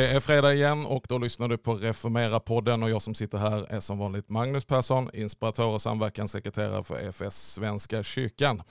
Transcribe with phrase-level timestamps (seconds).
[0.00, 3.72] Det är fredag igen och då lyssnar du på Reformera-podden och jag som sitter här
[3.72, 8.62] är som vanligt Magnus Persson, inspiratör och samverkanssekreterare för EFS Svenska kyrkan.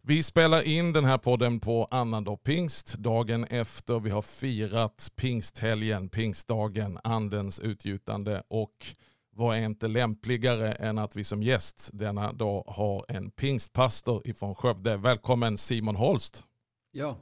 [0.00, 6.08] Vi spelar in den här podden på annandag pingst, dagen efter vi har firat pingsthelgen,
[6.08, 8.86] pingstdagen, andens utgjutande och
[9.34, 14.54] vad är inte lämpligare än att vi som gäst denna dag har en pingstpastor ifrån
[14.54, 14.96] Skövde.
[14.96, 16.44] Välkommen Simon Holst.
[16.92, 17.16] Ja,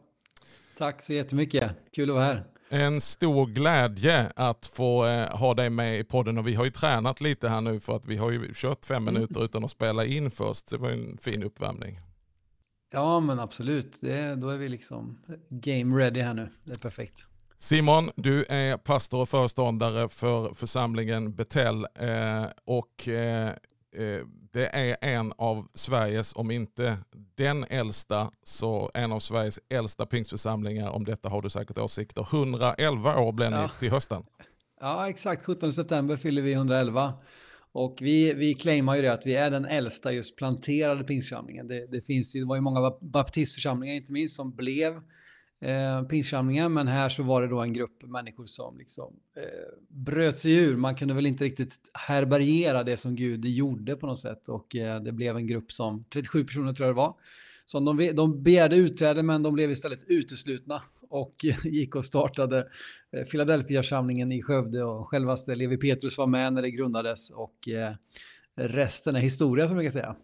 [0.78, 1.70] tack så jättemycket.
[1.92, 2.59] Kul att vara här.
[2.73, 6.70] En stor glädje att få eh, ha dig med i podden och vi har ju
[6.70, 9.15] tränat lite här nu för att vi har ju kört fem mm.
[9.15, 10.70] minuter utan att spela in först.
[10.70, 12.01] Det var en fin uppvärmning.
[12.93, 15.18] Ja men absolut, det, då är vi liksom
[15.49, 16.49] game ready här nu.
[16.65, 17.24] Det är perfekt.
[17.59, 23.49] Simon, du är pastor och föreståndare för församlingen Betell eh, och eh,
[23.96, 24.21] eh,
[24.52, 26.98] det är en av Sveriges, om inte
[27.34, 30.90] den äldsta, så en av Sveriges äldsta pingstförsamlingar.
[30.90, 32.26] Om detta har du säkert åsikter.
[32.32, 33.71] 111 år blir ni ja.
[33.78, 34.23] till hösten.
[34.80, 35.45] Ja, exakt.
[35.45, 37.12] 17 september fyller vi 111.
[37.73, 41.66] Och vi, vi claimar ju det att vi är den äldsta just planterade pingstförsamlingen.
[41.66, 45.01] Det, det, finns, det var ju många baptistförsamlingar inte minst som blev
[45.60, 49.42] eh, pingstförsamlingen, men här så var det då en grupp människor som liksom eh,
[49.88, 50.76] bröt sig ur.
[50.76, 55.02] Man kunde väl inte riktigt härbärgera det som Gud gjorde på något sätt och eh,
[55.02, 57.14] det blev en grupp som 37 personer tror jag det var.
[57.64, 62.58] Som de, de begärde utträde men de blev istället uteslutna och gick och startade
[63.16, 67.94] eh, Philadelphia-samlingen i Skövde och självaste Levi Petrus var med när det grundades och eh,
[68.56, 70.16] resten är historia som jag kan säga.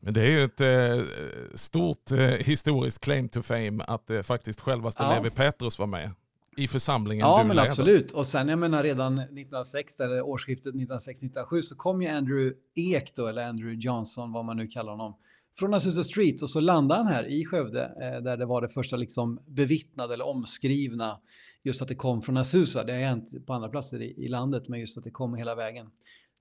[0.00, 1.06] Men det är ju ett eh,
[1.54, 5.14] stort eh, historiskt claim to fame att eh, faktiskt självaste ja.
[5.14, 6.10] Levi Petrus var med
[6.56, 7.68] i församlingen Ja, men leder.
[7.68, 8.12] absolut.
[8.12, 13.26] Och sen jag menar redan 1906, eller årsskiftet 1906-1907, så kom ju Andrew Ek då,
[13.26, 15.16] eller Andrew Johnson, vad man nu kallar honom,
[15.58, 18.68] från Azusa Street och så landade han här i Skövde, eh, där det var det
[18.68, 21.18] första liksom bevittnade eller omskrivna,
[21.62, 22.84] just att det kom från Azusa.
[22.84, 25.54] Det har hänt på andra platser i, i landet, men just att det kom hela
[25.54, 25.86] vägen.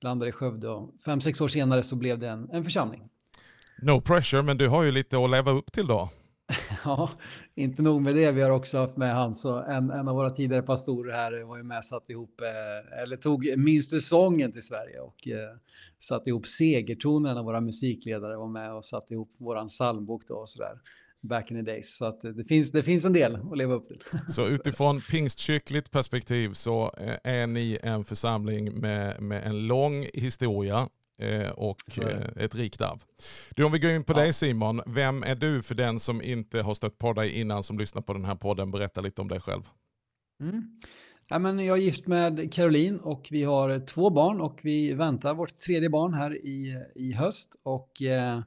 [0.02, 3.04] Landade i Skövde och fem, sex år senare så blev det en, en församling.
[3.82, 6.10] No pressure, men du har ju lite att leva upp till då.
[6.84, 7.10] ja,
[7.56, 8.32] inte nog med det.
[8.32, 11.58] Vi har också haft med han, så en, en av våra tidigare pastorer här var
[11.58, 15.58] ju med och satte ihop, eh, eller tog minst sången till Sverige och eh,
[16.00, 17.32] satte ihop segertoner.
[17.32, 20.80] En av våra musikledare var med och satte ihop våran psalmbok då och sådär
[21.22, 21.98] back in the days.
[21.98, 24.04] Så att det, finns, det finns en del att leva upp till.
[24.28, 30.90] Så utifrån pingstkyrkligt perspektiv så eh, är ni en församling med, med en lång historia
[31.56, 33.04] och eh, ett rikt arv.
[33.56, 34.18] Du, om vi går in på ja.
[34.18, 37.80] dig Simon, vem är du för den som inte har stött på dig innan som
[37.80, 38.72] lyssnar på den här podden?
[38.72, 39.62] Berätta lite om dig själv.
[40.42, 40.80] Mm.
[41.30, 45.34] Ja, men jag är gift med Caroline och vi har två barn och vi väntar
[45.34, 47.56] vårt tredje barn här i, i höst.
[47.64, 48.40] Och eh,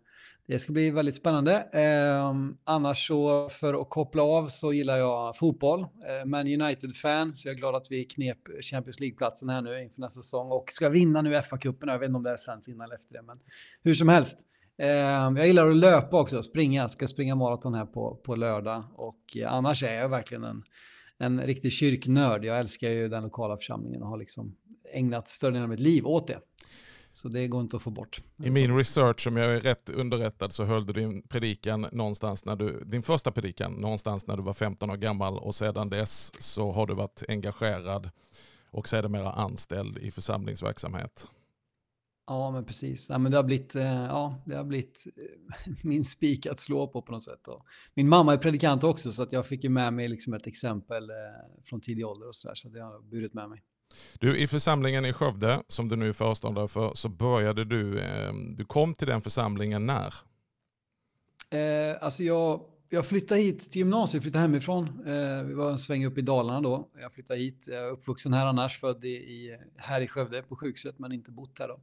[0.50, 1.68] det ska bli väldigt spännande.
[1.72, 2.34] Eh,
[2.64, 5.80] annars så för att koppla av så gillar jag fotboll.
[5.80, 10.00] Eh, Man United-fan, så jag är glad att vi knep Champions League-platsen här nu inför
[10.00, 11.90] nästa säsong och ska vinna nu FA-cupen.
[11.90, 13.36] Jag vet inte om det är sänds innan eller efter det, men
[13.82, 14.40] hur som helst.
[14.78, 16.80] Eh, jag gillar att löpa också, springa.
[16.80, 20.62] Jag ska springa maraton här på, på lördag och eh, annars är jag verkligen en,
[21.18, 22.44] en riktig kyrknörd.
[22.44, 24.56] Jag älskar ju den lokala församlingen och har liksom
[24.92, 26.38] ägnat större delen av mitt liv åt det.
[27.12, 28.22] Så det går inte att få bort.
[28.44, 32.56] I min research, om jag är rätt underrättad, så höll du din predikan någonstans när
[32.56, 36.72] du, din första predikan någonstans när du var 15 år gammal och sedan dess så
[36.72, 38.10] har du varit engagerad
[38.70, 41.28] och sedermera anställd i församlingsverksamhet.
[42.26, 43.08] Ja, men precis.
[43.08, 46.86] Ja, men det, har blivit, eh, ja, det har blivit eh, min spik att slå
[46.86, 47.48] på på något sätt.
[47.48, 50.46] Och min mamma är predikant också, så att jag fick ju med mig liksom ett
[50.46, 51.16] exempel eh,
[51.64, 53.62] från tidig ålder och så där, så det har burit med mig.
[54.18, 58.32] Du, I församlingen i Skövde, som du nu är föreståndare för, så började du, eh,
[58.56, 60.14] du kom till den församlingen när?
[61.50, 64.84] Eh, alltså jag, jag flyttade hit till gymnasiet, flyttade hemifrån.
[65.06, 66.88] Eh, vi var en sväng upp i Dalarna då.
[67.00, 70.98] Jag flyttade hit, jag är uppvuxen här annars, född i, här i Skövde på sjukhuset,
[70.98, 71.80] men inte bott här då.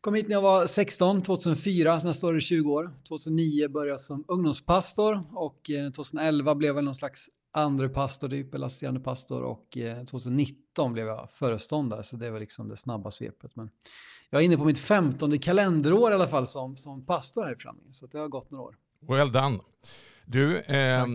[0.00, 2.94] Kom hit när jag var 16, 2004, så nästa år det 20 år.
[3.08, 8.66] 2009 började jag som ungdomspastor och eh, 2011 blev jag någon slags andre pastor, eller
[8.66, 9.78] assisterande pastor och
[10.10, 13.56] 2019 eh, blev jag föreståndare, så det var liksom det snabba svepet.
[13.56, 13.70] Men
[14.30, 17.54] jag är inne på mitt femtonde kalenderår i alla fall som, som pastor här i
[17.54, 18.76] församlingen, så det har gått några år.
[19.08, 19.58] Well done.
[20.24, 21.06] Du, eh,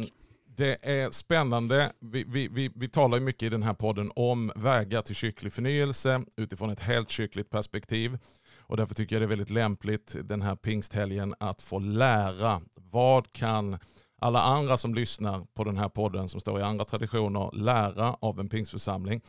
[0.58, 1.92] det är spännande.
[2.00, 6.22] Vi, vi, vi, vi talar mycket i den här podden om vägar till kyrklig förnyelse
[6.38, 8.18] utifrån ett helt kyrkligt perspektiv.
[8.60, 13.34] Och därför tycker jag det är väldigt lämpligt den här pingsthelgen att få lära vad
[13.34, 13.80] kan
[14.22, 18.40] alla andra som lyssnar på den här podden som står i andra traditioner lära av
[18.40, 19.22] en pingstförsamling.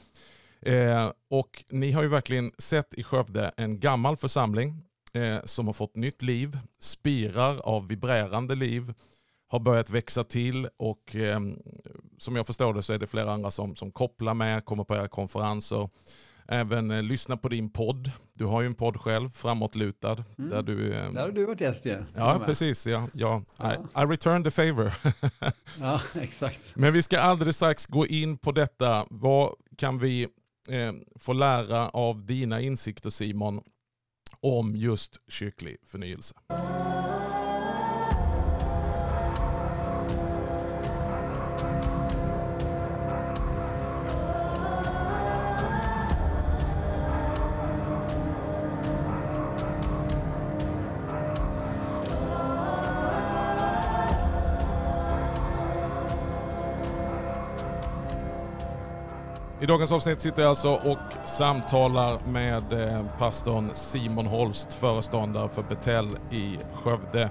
[0.62, 5.74] Eh, och ni har ju verkligen sett i Skövde en gammal församling eh, som har
[5.74, 8.94] fått nytt liv, spirar av vibrerande liv,
[9.48, 11.40] har börjat växa till och eh,
[12.18, 14.94] som jag förstår det så är det flera andra som, som kopplar med, kommer på
[14.94, 15.88] era konferenser.
[16.48, 18.10] Även eh, lyssna på din podd.
[18.34, 20.24] Du har ju en podd själv, Framåtlutad.
[20.38, 20.50] Mm.
[20.50, 22.04] Där, du, eh, Där har du varit gäst ju.
[22.14, 22.86] Ja, precis.
[22.86, 23.42] Ja, ja.
[23.60, 24.92] I, I return the favor.
[25.80, 26.60] Ja, exakt.
[26.74, 29.06] Men vi ska alldeles strax gå in på detta.
[29.10, 30.22] Vad kan vi
[30.68, 33.60] eh, få lära av dina insikter Simon
[34.40, 36.34] om just kyrklig förnyelse?
[59.66, 65.62] I dagens avsnitt sitter jag alltså och samtalar med eh, pastorn Simon Holst, föreståndare för
[65.62, 67.30] Betel i Skövde.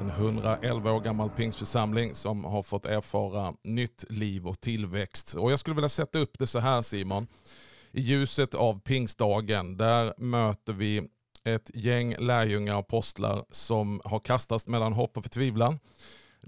[0.00, 5.34] En 111 år gammal pingstförsamling som har fått erfara nytt liv och tillväxt.
[5.34, 7.26] Och jag skulle vilja sätta upp det så här Simon.
[7.92, 11.08] I ljuset av pingstdagen, där möter vi
[11.44, 15.78] ett gäng lärjungar och apostlar som har kastats mellan hopp och förtvivlan.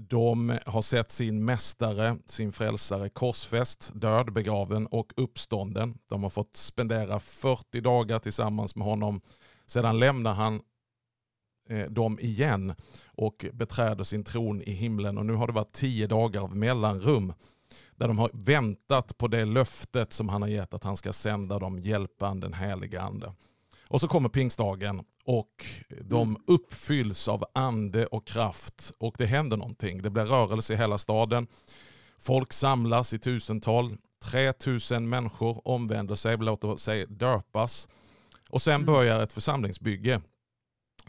[0.00, 5.98] De har sett sin mästare, sin frälsare korsfäst, död, begraven och uppstånden.
[6.08, 9.20] De har fått spendera 40 dagar tillsammans med honom.
[9.66, 10.60] Sedan lämnar han
[11.68, 12.74] eh, dem igen
[13.06, 15.18] och beträder sin tron i himlen.
[15.18, 17.32] Och nu har det varit tio dagar av mellanrum
[17.96, 21.58] där de har väntat på det löftet som han har gett att han ska sända
[21.58, 23.32] dem hjälpan den heliga ande.
[23.88, 25.66] Och så kommer pingstdagen och
[26.00, 30.02] de uppfylls av ande och kraft och det händer någonting.
[30.02, 31.46] Det blir rörelse i hela staden.
[32.18, 33.96] Folk samlas i tusental.
[34.30, 37.88] 3000 människor omvänder sig, låter sig döpas.
[38.50, 40.20] Och sen börjar ett församlingsbygge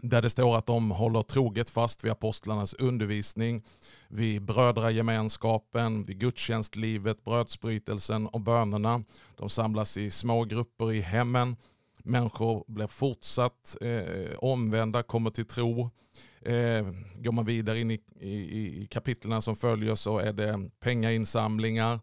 [0.02, 3.64] där det står att de håller troget fast vid apostlarnas undervisning,
[4.08, 9.04] vid brödragemenskapen, vid gudstjänstlivet, brödsbrytelsen och bönerna.
[9.36, 11.56] De samlas i små grupper i hemmen.
[12.04, 15.90] Människor blir fortsatt eh, omvända, kommer till tro.
[16.42, 16.86] Eh,
[17.16, 22.00] går man vidare in i, i, i kapitlen som följer så är det pengainsamlingar.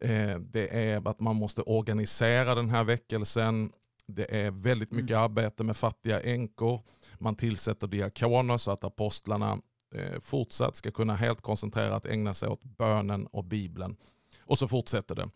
[0.00, 3.72] Eh, det är att man måste organisera den här väckelsen.
[4.06, 6.80] Det är väldigt mycket arbete med fattiga änkor.
[7.18, 9.58] Man tillsätter diakoner så att apostlarna
[9.94, 13.96] eh, fortsatt ska kunna helt koncentrerat ägna sig åt bönen och bibeln.
[14.44, 15.30] Och så fortsätter det.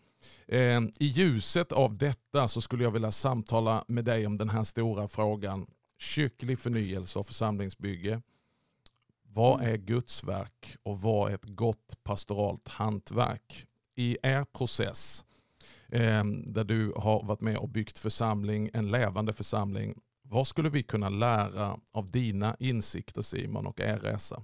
[0.47, 4.63] Eh, I ljuset av detta så skulle jag vilja samtala med dig om den här
[4.63, 5.67] stora frågan.
[5.99, 8.21] Kyrklig förnyelse och församlingsbygge.
[9.33, 13.67] Vad är Guds verk och vad är ett gott pastoralt hantverk?
[13.95, 15.25] I er process
[15.87, 19.99] eh, där du har varit med och byggt församling, en levande församling.
[20.21, 24.43] Vad skulle vi kunna lära av dina insikter Simon och er resa?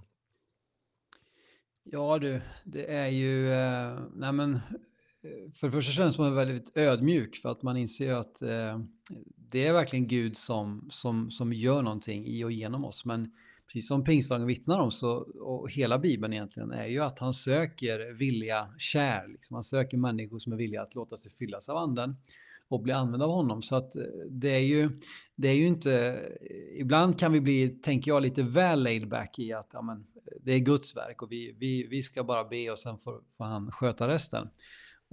[1.83, 4.59] Ja du, det är ju, eh, nej men,
[5.55, 8.79] för det första känns man väldigt ödmjuk för att man inser ju att eh,
[9.51, 13.05] det är verkligen Gud som, som, som gör någonting i och genom oss.
[13.05, 13.31] Men
[13.67, 18.13] precis som pingstdagen vittnar om så, och hela Bibeln egentligen, är ju att han söker
[18.13, 19.27] villiga kär.
[19.27, 19.53] Liksom.
[19.53, 22.15] Han söker människor som är villiga att låta sig fyllas av anden
[22.67, 23.61] och bli använda av honom.
[23.61, 24.89] Så att eh, det är ju,
[25.35, 29.39] det är ju inte, eh, ibland kan vi bli, tänker jag, lite väl laid back
[29.39, 32.43] i att ja, men, eh, det är Guds verk och vi, vi, vi ska bara
[32.43, 34.47] be och sen får, får han sköta resten.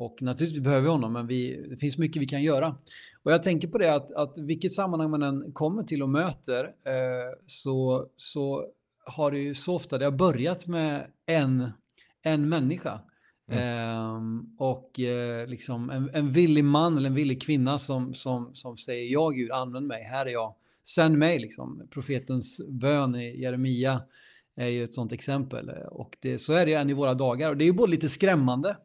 [0.00, 2.76] Och naturligtvis behöver vi honom, men vi, det finns mycket vi kan göra.
[3.22, 6.64] Och jag tänker på det att, att vilket sammanhang man än kommer till och möter
[6.64, 8.64] eh, så, så
[9.06, 11.68] har det ju så ofta, det har börjat med en,
[12.22, 13.00] en människa.
[13.50, 18.76] Ehm, och eh, liksom en, en villig man eller en villig kvinna som, som, som
[18.76, 20.54] säger ja Gud, använd mig, här är jag,
[20.88, 21.88] sänd mig liksom.
[21.90, 24.02] Profetens bön i Jeremia
[24.56, 25.70] är ju ett sånt exempel.
[25.90, 27.50] Och det, så är det ju än i våra dagar.
[27.50, 28.76] Och det är ju både lite skrämmande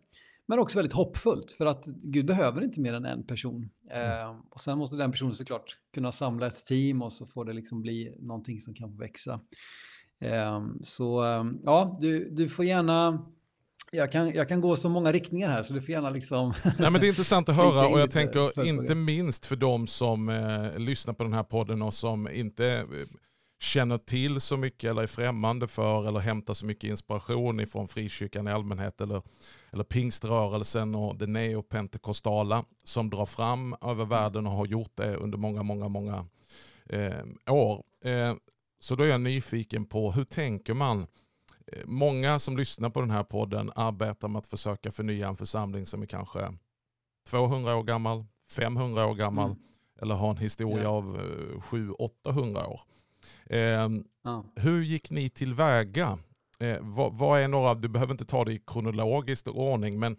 [0.47, 3.69] men också väldigt hoppfullt för att Gud behöver inte mer än en person.
[3.91, 7.53] Eh, och sen måste den personen såklart kunna samla ett team och så får det
[7.53, 9.39] liksom bli någonting som kan växa.
[10.21, 13.25] Eh, så eh, ja, du, du får gärna
[13.91, 16.53] jag kan, jag kan gå så många riktningar här så du får gärna liksom...
[16.79, 20.29] Nej, men det är intressant att höra och jag tänker inte minst för de som
[20.29, 22.85] eh, lyssnar på den här podden och som inte eh,
[23.59, 28.47] känner till så mycket eller är främmande för eller hämtar så mycket inspiration ifrån frikyrkan
[28.47, 29.21] i allmänhet eller,
[29.71, 35.37] eller pingströrelsen och det neopentekostala som drar fram över världen och har gjort det under
[35.37, 36.25] många, många, många
[36.89, 37.83] eh, år.
[38.05, 38.35] Eh,
[38.79, 41.07] så då är jag nyfiken på hur tänker man
[41.73, 45.85] Eh, Många som lyssnar på den här podden arbetar med att försöka förnya en församling
[45.85, 46.53] som är kanske
[47.29, 49.57] 200 år gammal, 500 år gammal Mm.
[50.01, 50.89] eller har en historia Ja.
[50.89, 52.81] av eh, 700-800 år.
[53.45, 53.89] Eh,
[54.27, 54.45] Ja.
[54.55, 56.17] hur gick ni tillväga
[56.59, 60.17] Eh, vad, vad, är några, du behöver inte ta det i kronologisk ordning, men,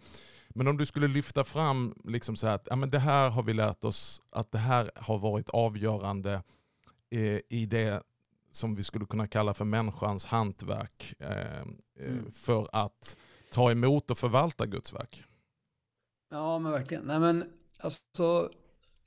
[0.49, 3.53] men om du skulle lyfta fram liksom så att ja, men det här har vi
[3.53, 6.43] lärt oss att det här har varit avgörande
[7.11, 8.03] eh, i det
[8.51, 11.61] som vi skulle kunna kalla för människans hantverk eh,
[11.99, 12.31] mm.
[12.31, 13.17] för att
[13.51, 15.23] ta emot och förvalta Guds verk.
[16.31, 17.03] Ja, men verkligen.
[17.03, 17.43] Nej, men
[17.79, 18.51] alltså,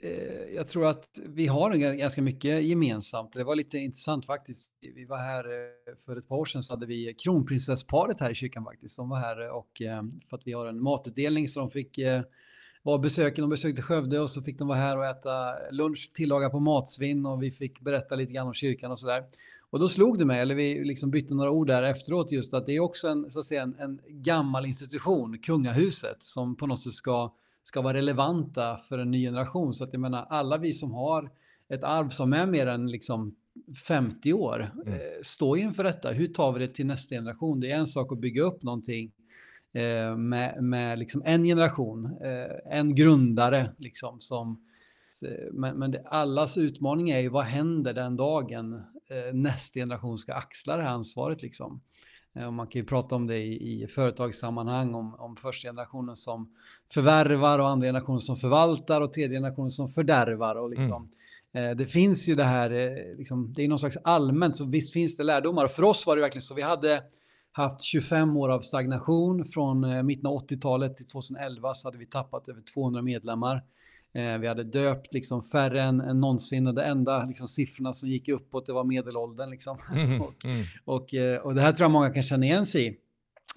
[0.03, 3.33] Eh, jag tror att vi har ganska mycket gemensamt.
[3.33, 4.69] Det var lite intressant faktiskt.
[4.95, 8.35] Vi var här eh, för ett par år sedan så hade vi kronprinsessparet här i
[8.35, 8.97] kyrkan faktiskt.
[8.97, 11.99] De var här eh, och eh, för att vi har en matutdelning så de fick
[11.99, 12.23] eh,
[13.03, 16.61] besöken, de besökte Skövde och så fick de vara här och äta lunch tillagad på
[16.61, 19.25] matsvinn och vi fick berätta lite grann om kyrkan och sådär.
[19.71, 22.67] Och då slog det mig, eller vi liksom bytte några ord där efteråt, just att
[22.67, 26.83] det är också en, så att säga, en, en gammal institution, kungahuset, som på något
[26.83, 29.75] sätt ska, ska vara relevanta för en ny generation.
[29.75, 31.31] Så att jag menar, alla vi som har
[31.69, 33.35] ett arv som är mer än liksom
[33.87, 34.95] 50 år, mm.
[34.95, 36.11] eh, står inför detta.
[36.11, 37.61] Hur tar vi det till nästa generation?
[37.61, 39.13] Det är en sak att bygga upp någonting
[39.73, 44.67] eh, med, med liksom en generation, eh, en grundare liksom som
[45.53, 48.75] men, men det, allas utmaning är ju vad händer den dagen
[49.11, 51.81] eh, nästa generation ska axla det här ansvaret liksom.
[52.37, 56.51] Eh, man kan ju prata om det i, i företagssammanhang, om, om första generationen som
[56.93, 60.57] förvärvar och andra generationen som förvaltar och tredje generationen som fördärvar.
[60.57, 61.09] Och liksom,
[61.53, 61.71] mm.
[61.71, 64.93] eh, det finns ju det här, eh, liksom, det är någon slags allmänt, så visst
[64.93, 65.65] finns det lärdomar.
[65.65, 67.03] Och för oss var det verkligen så, vi hade
[67.53, 72.07] haft 25 år av stagnation från eh, mitten av 80-talet till 2011 så hade vi
[72.07, 73.63] tappat över 200 medlemmar.
[74.13, 78.09] Eh, vi hade döpt liksom färre än, än någonsin och det enda liksom, siffrorna som
[78.09, 79.51] gick uppåt det var medelåldern.
[79.51, 79.79] Liksom.
[79.95, 80.65] Mm, och, mm.
[80.85, 82.97] Och, eh, och, det här tror jag många kan känna igen sig i.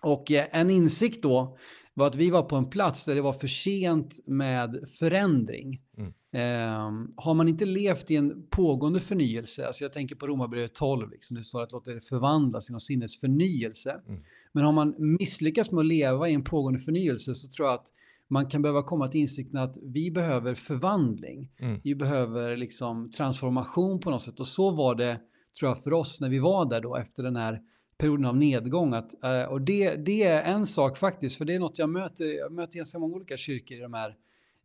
[0.02, 1.58] Och eh, en insikt då
[1.94, 5.82] var att vi var på en plats där det var för sent med förändring.
[5.98, 6.14] Mm.
[6.36, 11.12] Eh, har man inte levt i en pågående förnyelse, alltså jag tänker på Romarbrevet 12,
[11.12, 14.02] liksom, det står att låta det förvandlas genom sinnets förnyelse.
[14.08, 14.22] Mm.
[14.52, 17.88] Men har man misslyckats med att leva i en pågående förnyelse så tror jag att
[18.34, 21.52] man kan behöva komma till insikten att vi behöver förvandling.
[21.60, 21.82] Mm.
[21.84, 24.40] Vi behöver liksom transformation på något sätt.
[24.40, 25.20] Och så var det,
[25.60, 27.62] tror jag, för oss när vi var där då efter den här
[27.98, 28.94] perioden av nedgång.
[28.94, 32.38] Att, eh, och det, det är en sak faktiskt, för det är något jag möter.
[32.38, 34.16] Jag möter ganska många olika kyrkor i de här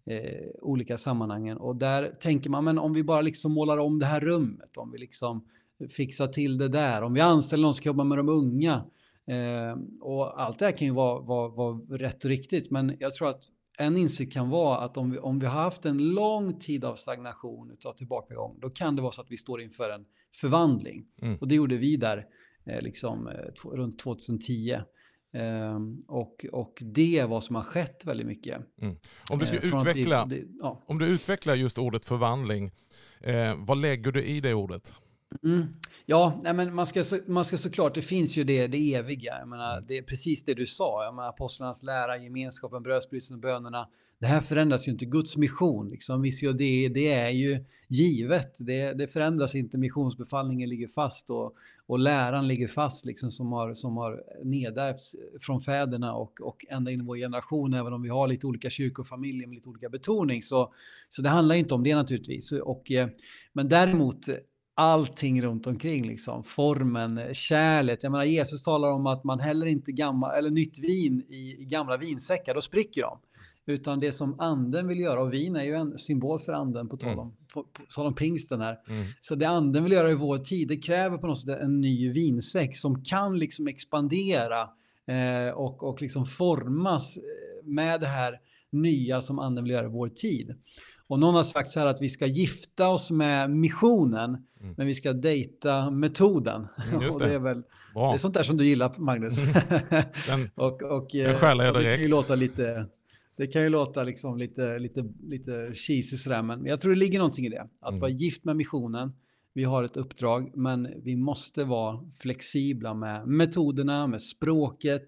[0.07, 1.57] eh, olika sammanhangen.
[1.57, 4.91] Och där tänker man, men om vi bara liksom målar om det här rummet, om
[4.93, 5.45] vi liksom
[5.91, 8.85] fixar till det där, om vi anställer någon som ska jobba med de unga.
[9.27, 13.15] Eh, och allt det här kan ju vara, vara, vara rätt och riktigt, men jag
[13.15, 13.45] tror att
[13.79, 16.95] en insikt kan vara att om vi, om vi har haft en lång tid av
[16.95, 20.05] stagnation, av tillbakagång, då kan det vara så att vi står inför en
[20.37, 21.07] förvandling.
[21.23, 21.39] Mm.
[21.39, 22.27] Och det gjorde vi där
[22.67, 24.81] eh, liksom, eh, runt 2010.
[25.33, 28.57] Eh, och, och det är vad som har skett väldigt mycket.
[28.81, 28.97] Mm.
[29.31, 30.83] Om, du ska eh, utveckla, vi, det, ja.
[30.87, 32.71] om du utvecklar just ordet förvandling,
[33.21, 34.95] eh, vad lägger du i det ordet?
[35.45, 35.67] Mm.
[36.07, 39.39] Ja, nej, men man, ska, man ska såklart, det finns ju det, det eviga.
[39.39, 43.41] Jag menar, det är precis det du sa, jag menar, apostlarnas lära, gemenskapen, brödsbrytelsen och
[43.41, 43.89] bönerna.
[44.21, 45.05] Det här förändras ju inte.
[45.05, 46.23] Guds mission, liksom,
[46.59, 48.57] det, det är ju givet.
[48.59, 49.79] Det, det förändras inte.
[49.79, 51.55] Missionsbefallningen ligger fast och,
[51.87, 56.91] och läran ligger fast liksom, som har, som har nedärvts från fäderna och, och ända
[56.91, 60.43] in i vår generation, även om vi har lite olika kyrkofamiljer med lite olika betoning.
[60.43, 60.73] Så,
[61.09, 62.53] så det handlar inte om det naturligtvis.
[62.53, 63.09] Och, eh,
[63.53, 64.29] men däremot
[64.79, 66.45] allting runt omkring, liksom.
[66.45, 68.03] formen, kärlet.
[68.03, 71.65] Jag menar, Jesus talar om att man häller inte gammal, eller nytt vin i, i
[71.65, 73.19] gamla vinsäckar, då spricker de.
[73.67, 76.97] Utan det som anden vill göra, och vin är ju en symbol för anden på
[76.97, 77.19] tal mm.
[77.19, 77.37] om, mm.
[77.53, 78.79] på, på tal om pingsten här.
[78.89, 79.07] Mm.
[79.21, 82.13] Så det anden vill göra i vår tid, det kräver på något sätt en ny
[82.13, 84.61] vinsäck som kan liksom expandera
[85.07, 87.23] eh, och, och liksom formas eh,
[87.65, 88.35] med det här
[88.73, 90.55] nya som anden vill göra i vår tid.
[91.09, 94.75] Och någon har sagt så här att vi ska gifta oss med missionen, mm.
[94.77, 96.67] men vi ska dejta metoden.
[96.93, 97.63] Mm, och det är väl
[97.95, 98.11] Bra.
[98.11, 99.41] det är sånt där som du gillar, Magnus.
[99.41, 99.55] Mm.
[100.27, 101.87] Den, och, och, den skäller jag direkt.
[101.87, 102.87] Det kan ju låta lite,
[103.37, 107.19] det kan ju låta liksom lite, lite, lite cheesy sådär, men jag tror det ligger
[107.19, 107.67] någonting i det.
[107.81, 108.01] Att mm.
[108.01, 109.13] vara gift med missionen,
[109.55, 115.07] vi har ett uppdrag, men vi måste vara flexibla med metoderna, med språket,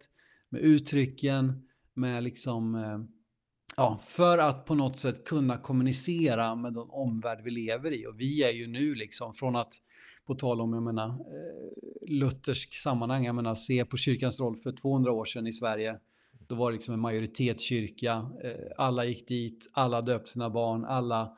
[0.51, 1.63] med uttrycken,
[1.95, 2.99] med liksom eh,
[3.81, 8.07] Ja, för att på något sätt kunna kommunicera med den omvärld vi lever i.
[8.07, 9.75] Och vi är ju nu liksom från att,
[10.27, 14.73] på tal om, jag menar, eh, luthersk sammanhang, jag menar, se på kyrkans roll för
[14.73, 15.99] 200 år sedan i Sverige.
[16.49, 21.37] Då var det liksom en majoritetskyrka, eh, alla gick dit, alla döpte sina barn, alla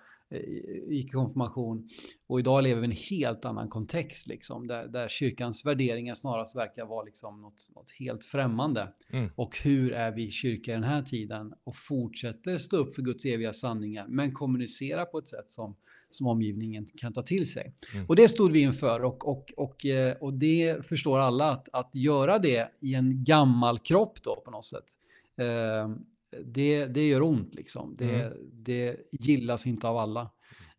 [0.90, 1.88] i konfirmation.
[2.26, 6.56] Och idag lever vi i en helt annan kontext, liksom, där, där kyrkans värderingar snarast
[6.56, 8.92] verkar vara liksom något, något helt främmande.
[9.12, 9.30] Mm.
[9.36, 13.24] Och hur är vi kyrka i den här tiden och fortsätter stå upp för Guds
[13.24, 15.76] eviga sanningar, men kommunicera på ett sätt som,
[16.10, 17.74] som omgivningen kan ta till sig.
[17.94, 18.06] Mm.
[18.06, 19.86] Och det stod vi inför och, och, och,
[20.20, 24.64] och det förstår alla att, att göra det i en gammal kropp då på något
[24.64, 24.84] sätt.
[26.44, 27.94] Det, det gör ont liksom.
[27.98, 28.38] Det, mm.
[28.52, 30.30] det gillas inte av alla.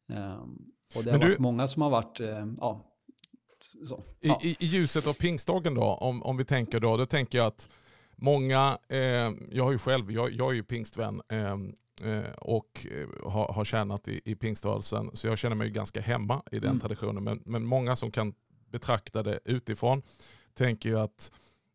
[0.08, 2.90] Um, och det har du, varit många som har varit, uh, ja.
[3.86, 4.40] Så, i, ja.
[4.44, 7.70] I, I, ljuset av pingstdagen då, om, om vi tänker då, då tänker jag att
[8.16, 13.32] många, eh, jag har ju själv, jag, jag är ju pingstvän ehm, eh, och eh,
[13.32, 16.80] har, har tjänat i, i pingströrelsen, så jag känner mig ganska hemma i den mm.
[16.80, 17.24] traditionen.
[17.24, 18.34] Men, men många som kan
[18.72, 20.02] betrakta det utifrån
[20.54, 21.32] tänker ju att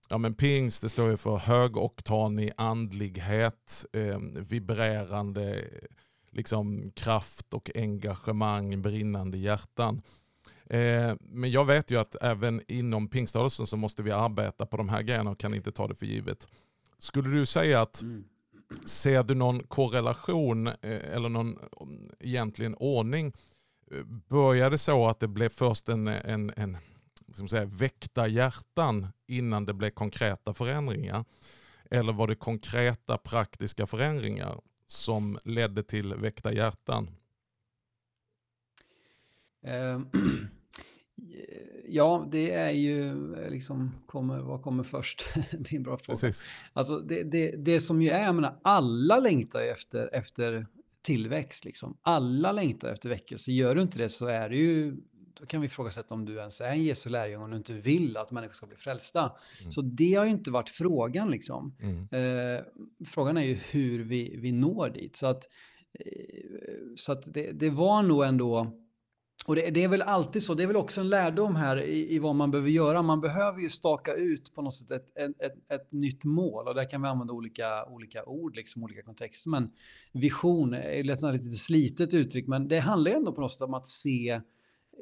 [0.08, 5.64] Ja men pingst det står ju för högoktanig andlighet, eh, vibrerande
[6.30, 10.02] liksom, kraft och engagemang, brinnande hjärtan.
[10.66, 14.88] Eh, men jag vet ju att även inom pingströrelsen så måste vi arbeta på de
[14.88, 16.48] här grejerna och kan inte ta det för givet.
[16.98, 18.24] Skulle du säga att mm.
[18.84, 21.58] Ser du någon korrelation eh, eller någon
[22.20, 23.32] egentligen ordning?
[23.90, 26.76] Eh, började så att det blev först en, en, en
[27.38, 31.24] man säga, väckta hjärtan innan det blev konkreta förändringar?
[31.90, 37.10] Eller var det konkreta praktiska förändringar som ledde till väckta hjärtan?
[39.62, 40.08] Ehm,
[41.88, 43.14] ja, det är ju
[43.50, 45.24] liksom, kommer, vad kommer först?
[45.34, 46.14] det är en bra fråga.
[46.14, 46.46] Precis.
[46.72, 50.66] Alltså det, det, det som ju är, jag menar, alla längtar efter, efter
[51.02, 51.64] tillväxt.
[51.64, 51.98] Liksom.
[52.02, 53.52] Alla längtar efter väckelse.
[53.52, 54.96] Gör du inte det så är det ju
[55.38, 58.16] då kan vi ifrågasätta om du ens är en Jesu lärjunge om du inte vill
[58.16, 59.32] att människor ska bli frälsta.
[59.60, 59.72] Mm.
[59.72, 61.76] Så det har ju inte varit frågan liksom.
[61.80, 62.08] Mm.
[62.10, 62.62] Eh,
[63.06, 65.16] frågan är ju hur vi, vi når dit.
[65.16, 65.44] Så att,
[65.92, 66.06] eh,
[66.96, 68.72] så att det, det var nog ändå
[69.48, 72.14] och det, det, är väl alltid så, det är väl också en lärdom här i,
[72.14, 73.02] i, vad man behöver göra.
[73.02, 76.74] Man behöver ju staka ut på något sätt ett, ett, ett, ett, nytt mål och
[76.74, 79.50] där kan vi använda olika, olika ord, liksom olika kontexter.
[79.50, 79.70] Men
[80.12, 83.74] vision är ett lite slitet uttryck, men det handlar ju ändå på något sätt om
[83.74, 84.40] att se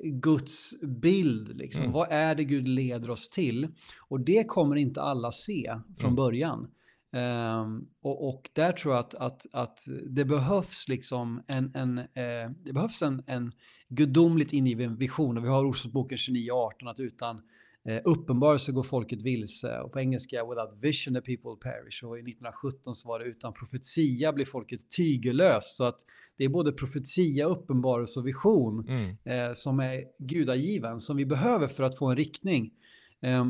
[0.03, 1.57] Guds bild.
[1.57, 1.85] Liksom.
[1.85, 1.93] Mm.
[1.93, 3.69] Vad är det Gud leder oss till?
[4.09, 6.17] Och det kommer inte alla se från mm.
[6.17, 6.69] början.
[7.13, 9.79] Um, och, och, där tror jag att, att, att
[10.11, 13.53] det behövs liksom en, en, eh, det behövs en, en
[13.89, 15.39] gudomligt ingiven vision.
[15.39, 17.43] Och vi har Ordspråksboken 29.18 att utan
[17.89, 22.21] Eh, uppenbarelse går folket vilse och på engelska without vision the people perish och i
[22.21, 26.01] 1917 så var det utan profetia blir folket tygellöst så att
[26.39, 29.17] det är både profetia, uppenbarelse och vision mm.
[29.25, 32.71] eh, som är gudagiven som vi behöver för att få en riktning.
[33.23, 33.47] Eh,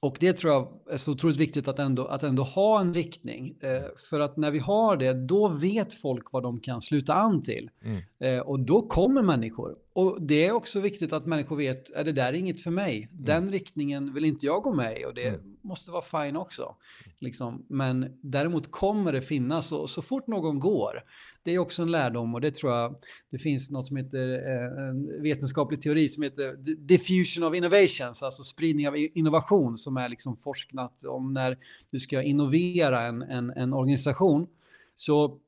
[0.00, 3.56] och det tror jag är så otroligt viktigt att ändå, att ändå ha en riktning.
[3.62, 7.42] Eh, för att när vi har det, då vet folk vad de kan sluta an
[7.42, 7.70] till.
[7.84, 8.02] Mm.
[8.24, 9.76] Eh, och då kommer människor.
[9.92, 13.08] Och det är också viktigt att människor vet, är det där inget för mig?
[13.12, 13.24] Mm.
[13.24, 15.40] Den riktningen vill inte jag gå med i och det mm.
[15.62, 16.76] måste vara fine också.
[17.18, 17.66] Liksom.
[17.68, 21.02] Men däremot kommer det finnas, och så fort någon går,
[21.42, 22.96] det är också en lärdom och det tror jag,
[23.30, 28.42] det finns något som heter eh, en vetenskaplig teori som heter diffusion of innovations, alltså
[28.42, 31.58] spridning av innovation som är liksom forsknat om när
[31.90, 34.46] du ska innovera en, en, en organisation.
[34.94, 35.38] Så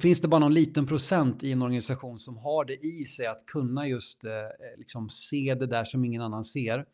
[0.00, 3.46] finns det bara någon liten procent i en organisation som har det i sig att
[3.46, 4.30] kunna just eh,
[4.78, 6.84] liksom se det där som ingen annan ser.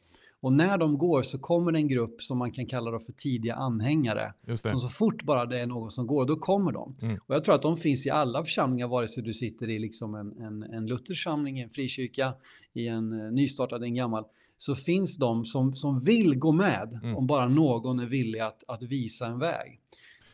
[0.42, 3.54] Och när de går så kommer det en grupp som man kan kalla för tidiga
[3.54, 4.32] anhängare.
[4.56, 6.96] Som så fort bara det är någon som går, då kommer de.
[7.02, 7.18] Mm.
[7.26, 10.14] Och jag tror att de finns i alla församlingar, vare sig du sitter i liksom
[10.14, 12.34] en, en, en Lutherförsamling, en frikyrka,
[12.72, 14.24] i en uh, nystartad, en gammal.
[14.56, 17.16] Så finns de som, som vill gå med mm.
[17.16, 19.80] om bara någon är villig att, att visa en väg.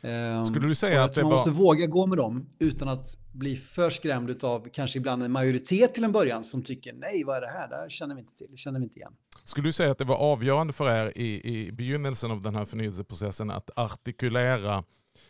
[0.02, 1.36] Ehm, Skulle du säga att det man var...
[1.36, 5.94] måste våga gå med dem utan att bli för skrämd av kanske ibland en majoritet
[5.94, 7.68] till en början som tycker nej, vad är det här?
[7.68, 9.12] Det här känner vi inte till, det känner vi inte igen.
[9.44, 12.64] Skulle du säga att det var avgörande för er i, i begynnelsen av den här
[12.64, 14.84] förnyelseprocessen att artikulera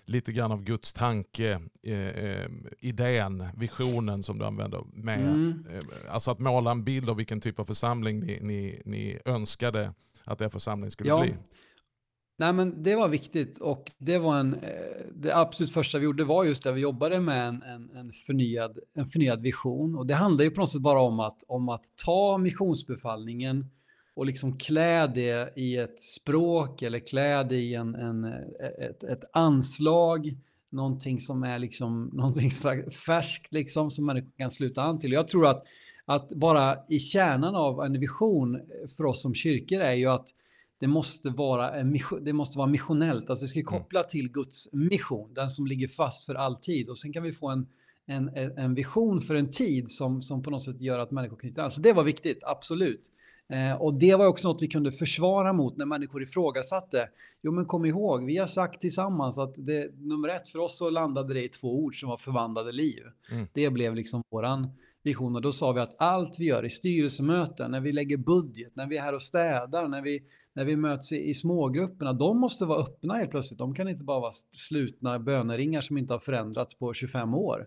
[0.04, 2.48] lite grann av Guds tanke, eh, eh,
[2.78, 5.20] idén, visionen som du använder med.
[5.20, 5.64] Mm.
[5.72, 9.92] Eh, alltså att måla en bild av vilken typ av församling ni, ni, ni önskade
[10.24, 11.20] att er församling skulle ja.
[11.20, 11.34] bli.
[12.38, 14.70] Nej, men det var viktigt och det var en, eh,
[15.14, 18.78] det absolut första vi gjorde var just det, vi jobbade med en, en, en, förnyad,
[18.94, 21.84] en förnyad vision och det handlar ju på något sätt bara om att, om att
[22.04, 23.70] ta missionsbefallningen
[24.14, 29.02] och liksom klä det i ett språk eller klä det i en, en, eh, ett,
[29.02, 30.36] ett anslag,
[30.70, 35.12] någonting som är liksom någonting slags färskt liksom som människor kan sluta an till.
[35.12, 35.64] Jag tror att,
[36.04, 38.60] att bara i kärnan av en vision
[38.96, 40.28] för oss som kyrkor är ju att
[40.78, 41.82] det måste vara,
[42.20, 43.66] det måste vara missionellt, alltså det ska mm.
[43.66, 46.88] koppla till Guds mission, den som ligger fast för alltid.
[46.88, 47.66] Och sen kan vi få en,
[48.06, 51.62] en, en vision för en tid som, som på något sätt gör att människor knyter
[51.62, 51.70] an.
[51.70, 53.10] Så det var viktigt, absolut.
[53.48, 57.08] Eh, och det var också något vi kunde försvara mot när människor ifrågasatte.
[57.42, 60.90] Jo, men kom ihåg, vi har sagt tillsammans att det, nummer ett för oss så
[60.90, 63.02] landade det i två ord som var förvandlade liv.
[63.30, 63.46] Mm.
[63.52, 64.70] Det blev liksom våran
[65.02, 68.76] vision och då sa vi att allt vi gör i styrelsemöten, när vi lägger budget,
[68.76, 70.22] när vi är här och städar, när vi,
[70.56, 73.58] när vi möts i, i smågrupperna, de måste vara öppna helt plötsligt.
[73.58, 77.66] De kan inte bara vara slutna böneringar som inte har förändrats på 25 år.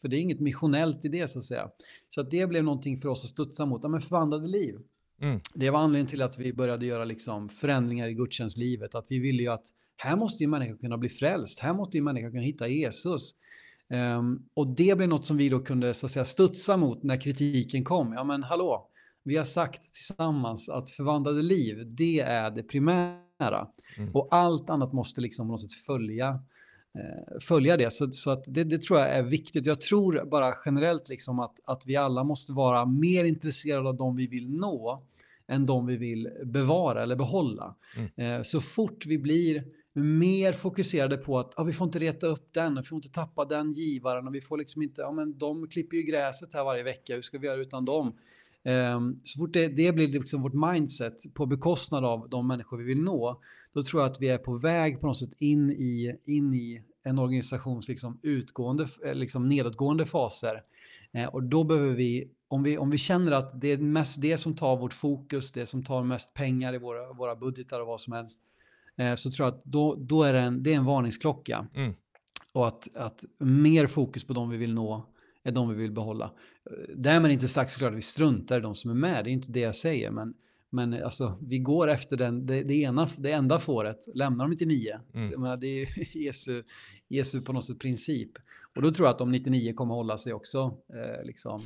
[0.00, 1.68] För det är inget missionellt i det så att säga.
[2.08, 3.80] Så att det blev någonting för oss att studsa mot.
[3.82, 4.78] Ja, men förvandlade liv.
[5.20, 5.40] Mm.
[5.54, 8.94] Det var anledningen till att vi började göra liksom förändringar i gudstjänstlivet.
[8.94, 11.58] Att vi ville ju att här måste ju människor kunna bli frälst.
[11.58, 13.34] Här måste ju människor kunna hitta Jesus.
[14.18, 17.20] Um, och det blev något som vi då kunde så att säga studsa mot när
[17.20, 18.12] kritiken kom.
[18.12, 18.90] Ja men hallå,
[19.24, 23.68] vi har sagt tillsammans att förvandlade liv, det är det primära.
[23.96, 24.14] Mm.
[24.14, 26.40] Och allt annat måste liksom på något sätt följa
[26.98, 27.92] Eh, följa det.
[27.92, 29.66] Så, så att det, det, tror jag är viktigt.
[29.66, 34.16] Jag tror bara generellt liksom att, att vi alla måste vara mer intresserade av de
[34.16, 35.02] vi vill nå
[35.48, 37.74] än de vi vill bevara eller behålla.
[37.96, 38.38] Mm.
[38.38, 42.48] Eh, så fort vi blir mer fokuserade på att ah, vi får inte reta upp
[42.52, 45.68] den, vi får inte tappa den givaren och vi får liksom inte, ja men de
[45.68, 48.12] klipper ju gräset här varje vecka, hur ska vi göra utan dem?
[48.64, 52.84] Um, så fort det, det blir liksom vårt mindset på bekostnad av de människor vi
[52.84, 53.40] vill nå,
[53.74, 56.82] då tror jag att vi är på väg på något sätt in i, in i
[57.04, 60.62] en organisations liksom utgående, eh, liksom nedåtgående faser.
[61.12, 64.38] Eh, och då behöver vi, om vi, om vi känner att det är mest det
[64.38, 68.00] som tar vårt fokus, det som tar mest pengar i våra, våra budgetar och vad
[68.00, 68.40] som helst,
[68.96, 71.66] eh, så tror jag att då, då är det en, det är en varningsklocka.
[71.74, 71.94] Mm.
[72.52, 75.06] Och att, att mer fokus på de vi vill nå
[75.44, 76.32] är de vi vill behålla.
[76.96, 79.52] Därmed inte sagt såklart att vi struntar i de som är med, det är inte
[79.52, 80.34] det jag säger, men
[80.72, 85.00] men alltså, vi går efter den, det, det, ena, det enda fåret, lämnar de 99.
[85.14, 85.40] Mm.
[85.40, 86.62] Menar, det är Jesu,
[87.08, 88.30] Jesu på något sätt princip.
[88.76, 91.60] Och då tror jag att de 99 kommer hålla sig också eh, liksom,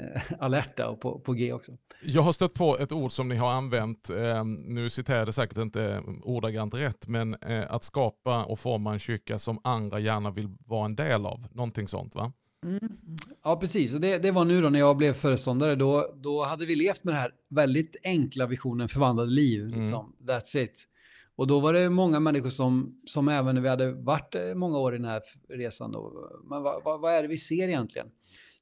[0.00, 1.72] eh, alerta och på, på G också.
[2.02, 5.32] Jag har stött på ett ord som ni har använt, eh, nu citerar jag det
[5.32, 10.30] säkert inte ordagrant rätt, men eh, att skapa och forma en kyrka som andra gärna
[10.30, 11.46] vill vara en del av.
[11.50, 12.32] Någonting sånt va?
[12.64, 12.98] Mm.
[13.44, 13.94] Ja, precis.
[13.94, 15.74] Och det, det var nu då när jag blev föreståndare.
[15.74, 19.60] Då, då hade vi levt med den här väldigt enkla visionen förvandlade liv.
[19.60, 19.80] Mm.
[19.80, 20.12] Liksom.
[20.20, 20.88] That's it.
[21.36, 24.78] Och då var det många människor som, som även när vi hade varit eh, många
[24.78, 28.06] år i den här resan, då, men vad, vad, vad är det vi ser egentligen?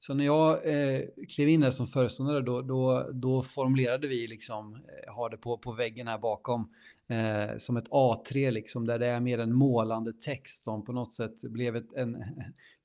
[0.02, 4.74] Så när jag eh, klev in där som föreståndare då, då, då formulerade vi liksom,
[4.74, 6.70] eh, har det på, på väggen här bakom,
[7.08, 11.12] eh, som ett A3 liksom, där det är mer en målande text som på något
[11.12, 12.24] sätt blev ett, en,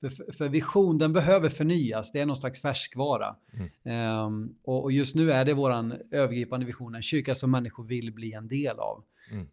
[0.00, 3.36] för, för vision, den behöver förnyas, det är någon slags färskvara.
[3.84, 4.24] Mm.
[4.24, 8.12] Um, och, och, just nu är det våran övergripande vision, en kyrka som människor vill
[8.12, 9.04] bli en del av.
[9.30, 9.46] Mm.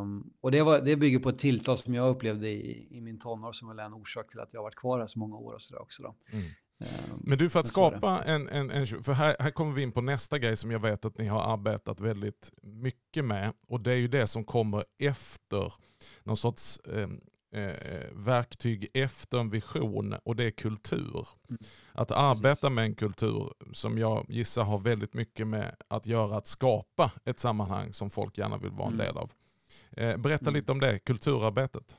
[0.00, 3.18] Um, och det, var, det bygger på ett tilltal som jag upplevde i, i min
[3.18, 5.36] tonår som väl är en orsak till att jag har varit kvar här så många
[5.36, 6.02] år och sådär också.
[6.02, 6.14] Då.
[6.32, 6.50] Mm.
[6.82, 8.86] Ehm, Men du, för att skapa en, en, en...
[8.86, 11.52] För här, här kommer vi in på nästa grej som jag vet att ni har
[11.52, 13.52] arbetat väldigt mycket med.
[13.68, 15.72] Och det är ju det som kommer efter
[16.22, 17.08] någon sorts eh,
[17.60, 21.28] eh, verktyg efter en vision och det är kultur.
[21.48, 21.60] Mm.
[21.92, 26.46] Att arbeta med en kultur som jag gissar har väldigt mycket med att göra att
[26.46, 29.06] skapa ett sammanhang som folk gärna vill vara en mm.
[29.06, 29.32] del av.
[29.90, 30.54] Eh, berätta mm.
[30.54, 31.96] lite om det, kulturarbetet.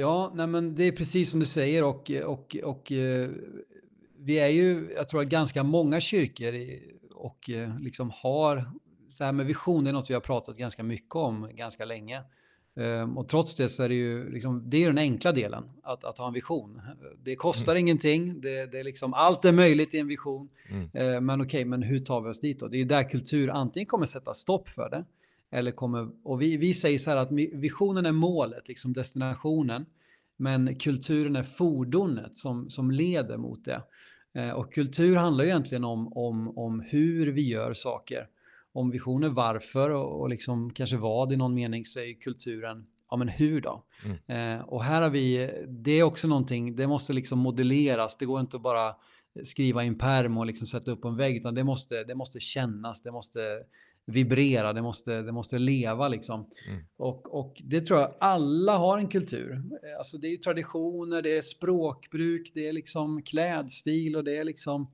[0.00, 3.30] Ja, nej men det är precis som du säger och, och, och eh,
[4.18, 6.54] vi är ju, jag tror att ganska många kyrkor
[7.14, 8.70] och eh, liksom har,
[9.08, 12.22] så här med vision, är något vi har pratat ganska mycket om ganska länge.
[12.76, 16.04] Ehm, och trots det så är det ju liksom, det är den enkla delen, att,
[16.04, 16.80] att ha en vision.
[17.22, 17.80] Det kostar mm.
[17.80, 20.48] ingenting, det, det är liksom, allt är möjligt i en vision.
[20.70, 20.90] Mm.
[20.94, 22.68] Ehm, men okej, okay, men hur tar vi oss dit då?
[22.68, 25.04] Det är där kultur antingen kommer sätta stopp för det,
[25.50, 29.86] eller kommer, och vi, vi säger så här att visionen är målet, liksom destinationen,
[30.36, 33.82] men kulturen är fordonet som, som leder mot det.
[34.34, 38.26] Eh, och kultur handlar ju egentligen om, om, om hur vi gör saker.
[38.72, 43.16] Om visionen varför och, och liksom kanske vad i någon mening så är kulturen, ja
[43.16, 43.84] men hur då?
[44.04, 44.58] Mm.
[44.58, 48.40] Eh, och här har vi, det är också någonting, det måste liksom modelleras, det går
[48.40, 48.94] inte att bara
[49.44, 52.40] skriva i en perm och liksom sätta upp en vägg, utan det måste, det måste
[52.40, 53.40] kännas, det måste
[54.08, 56.46] vibrera, det måste, det måste leva liksom.
[56.68, 56.80] Mm.
[56.96, 59.62] Och, och det tror jag alla har en kultur.
[59.98, 64.44] Alltså det är ju traditioner, det är språkbruk, det är liksom klädstil och det är
[64.44, 64.92] liksom...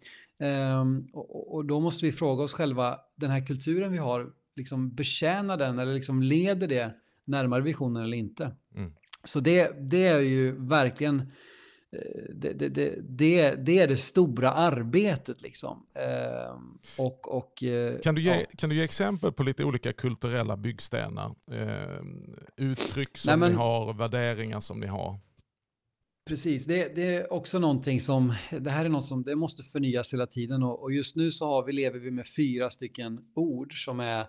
[0.81, 4.95] Um, och, och, då måste vi fråga oss själva, den här kulturen vi har, liksom
[4.95, 8.51] betjänar den eller liksom leder det närmare visionen eller inte?
[8.77, 8.93] Mm.
[9.25, 11.33] Så det, det är ju verkligen
[12.35, 15.43] det, det, det, det, är det stora arbetet.
[15.43, 15.87] Liksom.
[15.95, 16.59] Eh,
[16.99, 18.45] och, och, eh, kan, du ge, ja.
[18.57, 21.35] kan du ge exempel på lite olika kulturella byggstenar?
[21.51, 22.05] Eh,
[22.57, 25.19] uttryck som Nej, men, ni har, värderingar som ni har?
[26.27, 30.13] Precis, det, det, är också någonting som, det här är något som det måste förnyas
[30.13, 33.85] hela tiden och, och just nu så har vi, lever vi med fyra stycken ord
[33.85, 34.27] som är,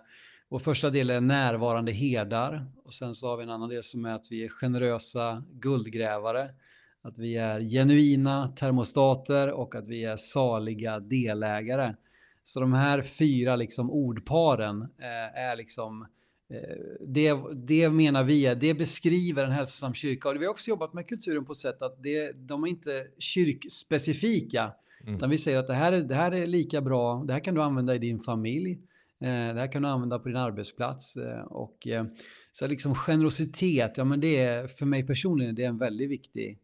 [0.48, 4.04] vår första del är närvarande herdar och sen så har vi en annan del som
[4.04, 6.48] är att vi är generösa guldgrävare,
[7.06, 11.94] att vi är genuina termostater och att vi är saliga delägare.
[12.42, 16.06] Så de här fyra liksom ordparen eh, är liksom
[16.50, 20.28] Eh, det, det menar vi det beskriver en hälsosam kyrka.
[20.28, 23.06] Och vi har också jobbat med kulturen på ett sätt att det, de är inte
[23.18, 24.72] kyrkspecifika.
[25.02, 25.14] Mm.
[25.14, 27.54] Utan vi säger att det här, är, det här är lika bra, det här kan
[27.54, 28.70] du använda i din familj.
[29.20, 31.16] Eh, det här kan du använda på din arbetsplats.
[31.16, 31.88] Eh, och,
[32.52, 36.58] så liksom generositet, ja men det är för mig personligen det är en väldigt viktig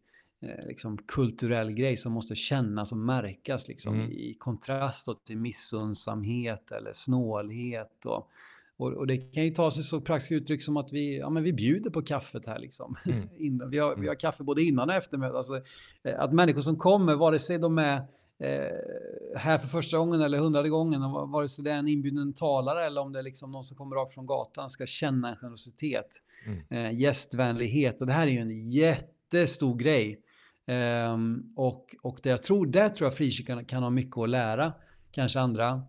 [0.67, 4.11] liksom, kulturell grej som måste kännas och märkas liksom, mm.
[4.11, 8.05] i kontrast till missundsamhet eller snålhet.
[8.05, 8.29] Och,
[8.77, 11.43] och, och, det kan ju ta sig så praktiska uttryck som att vi, ja, men
[11.43, 12.59] vi bjuder på kaffet här.
[12.59, 12.95] Liksom.
[13.05, 13.29] Mm.
[13.37, 14.17] innan, vi, har, vi har mm.
[14.17, 15.35] kaffe både innan och efter mötet.
[15.35, 15.61] Alltså,
[16.03, 17.97] eh, att människor som kommer, vare sig de är
[18.39, 21.01] eh, här för första gången eller hundrade gången,
[21.31, 23.95] vare sig det är en inbjuden talare eller om det är liksom någon som kommer
[23.95, 26.07] rakt från gatan, ska känna en generositet,
[26.45, 26.61] mm.
[26.69, 28.01] eh, gästvänlighet.
[28.01, 30.22] Och det här är ju en jättestor grej.
[30.67, 34.73] Ehm, och och det jag tror, där tror jag frikyrkan kan ha mycket att lära,
[35.11, 35.81] kanske andra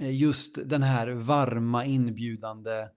[0.00, 2.88] eh, just den här varma inbjudande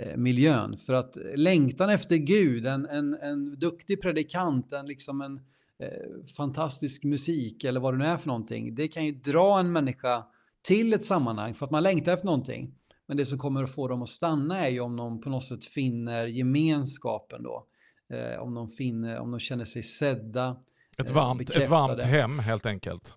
[0.00, 0.76] eh, miljön.
[0.76, 5.40] För att längtan efter Gud, en, en, en duktig predikant, en, liksom en
[5.78, 9.72] eh, fantastisk musik eller vad det nu är för någonting, det kan ju dra en
[9.72, 10.24] människa
[10.62, 12.74] till ett sammanhang för att man längtar efter någonting.
[13.06, 15.44] Men det som kommer att få dem att stanna är ju om de på något
[15.44, 17.66] sätt finner gemenskapen då.
[18.10, 20.56] Eh, om, de finner, om de känner sig sedda.
[20.98, 23.14] Ett varmt, ett varmt hem helt enkelt.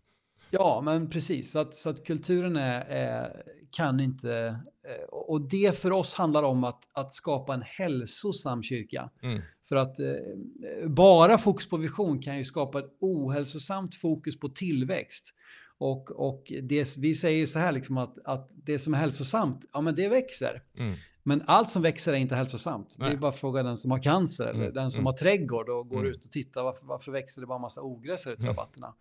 [0.51, 1.51] Ja, men precis.
[1.51, 4.59] Så att, så att kulturen är, är, kan inte...
[4.87, 9.09] Eh, och det för oss handlar om att, att skapa en hälsosam kyrka.
[9.23, 9.41] Mm.
[9.69, 15.33] För att eh, bara fokus på vision kan ju skapa ett ohälsosamt fokus på tillväxt.
[15.77, 19.81] Och, och det, vi säger så här liksom att, att det som är hälsosamt, ja
[19.81, 20.61] men det växer.
[20.79, 20.95] Mm.
[21.23, 22.95] Men allt som växer är inte hälsosamt.
[22.99, 23.09] Nej.
[23.09, 24.73] Det är bara fråga den som har cancer eller mm.
[24.73, 25.05] den som mm.
[25.05, 26.11] har trädgård och går mm.
[26.11, 26.63] ut och tittar.
[26.63, 28.55] Varför, varför växer det bara massa ogräs här ute i mm.
[28.55, 28.93] rabatterna?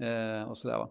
[0.00, 0.86] Eh, och sådär,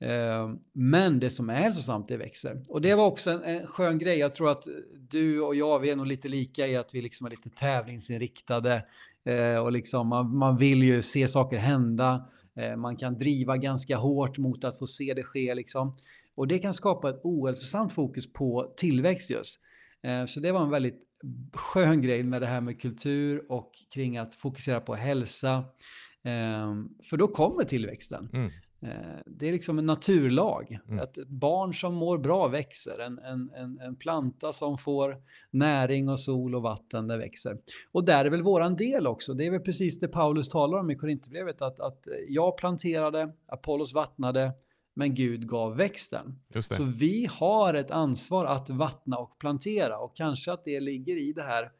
[0.00, 2.62] eh, men det som är hälsosamt, det växer.
[2.68, 4.18] Och det var också en, en, skön grej.
[4.18, 4.64] Jag tror att
[5.08, 8.84] du och jag, vi är nog lite lika i att vi liksom är lite tävlingsinriktade.
[9.24, 12.28] Eh, och liksom, man, man vill ju se saker hända.
[12.56, 15.54] Eh, man kan driva ganska hårt mot att få se det ske.
[15.54, 15.94] Liksom.
[16.34, 19.60] Och det kan skapa ett ohälsosamt fokus på tillväxt just.
[20.02, 21.00] Eh, så det var en väldigt
[21.52, 25.64] skön grej med det här med kultur och kring att fokusera på hälsa.
[26.24, 28.28] Ehm, för då kommer tillväxten.
[28.32, 28.50] Mm.
[28.82, 30.78] Eh, det är liksom en naturlag.
[30.88, 31.00] Mm.
[31.00, 33.00] Att ett barn som mår bra växer.
[33.00, 35.16] En, en, en, en, planta som får
[35.50, 37.58] näring och sol och vatten, det växer.
[37.92, 39.34] Och där är väl våran del också.
[39.34, 41.62] Det är väl precis det Paulus talar om i Korinthierbrevet.
[41.62, 44.52] Att, att jag planterade, Apollos vattnade,
[44.94, 46.38] men Gud gav växten.
[46.60, 51.32] Så vi har ett ansvar att vattna och plantera och kanske att det ligger i
[51.32, 51.70] det här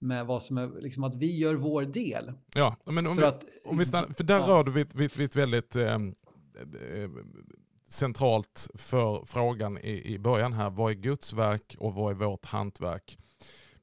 [0.00, 2.32] med vad som är, liksom att vi gör vår del.
[2.54, 4.46] Ja, men om för, vi, att, om vi stannar, för där ja.
[4.46, 6.00] rör du vid, ett väldigt eh, eh,
[7.88, 10.70] centralt för frågan i, i början här.
[10.70, 13.18] Vad är Guds verk och vad är vårt hantverk?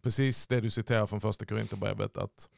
[0.02, 2.50] Precis det du citerar från första Korinthierbrevet att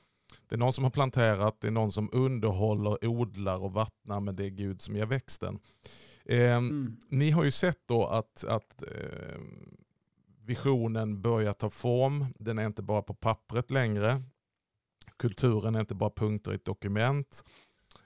[0.50, 4.36] det är någon som har planterat, det är någon som underhåller, odlar och vattnar, men
[4.36, 5.60] det är Gud som ger växten.
[6.26, 6.98] Eh, mm.
[7.10, 9.40] Ni har ju sett då att, att eh,
[10.46, 12.26] visionen börjar ta form.
[12.40, 14.24] Den är inte bara på pappret längre.
[15.18, 17.44] Kulturen är inte bara punkter i ett dokument.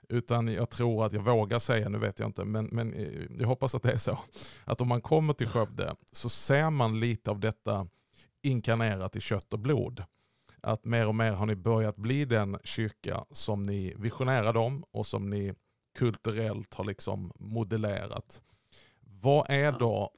[0.08, 2.94] Utan jag tror att jag vågar säga, nu vet jag inte, men, men
[3.38, 4.18] jag hoppas att det är så.
[4.64, 7.86] Att om man kommer till Skövde så ser man lite av detta
[8.42, 10.04] inkarnerat i kött och blod.
[10.60, 15.06] Att mer och mer har ni börjat bli den kyrka som ni visionerade om och
[15.06, 15.54] som ni
[16.00, 18.42] kulturellt har liksom modellerat.
[19.22, 20.10] Vad är då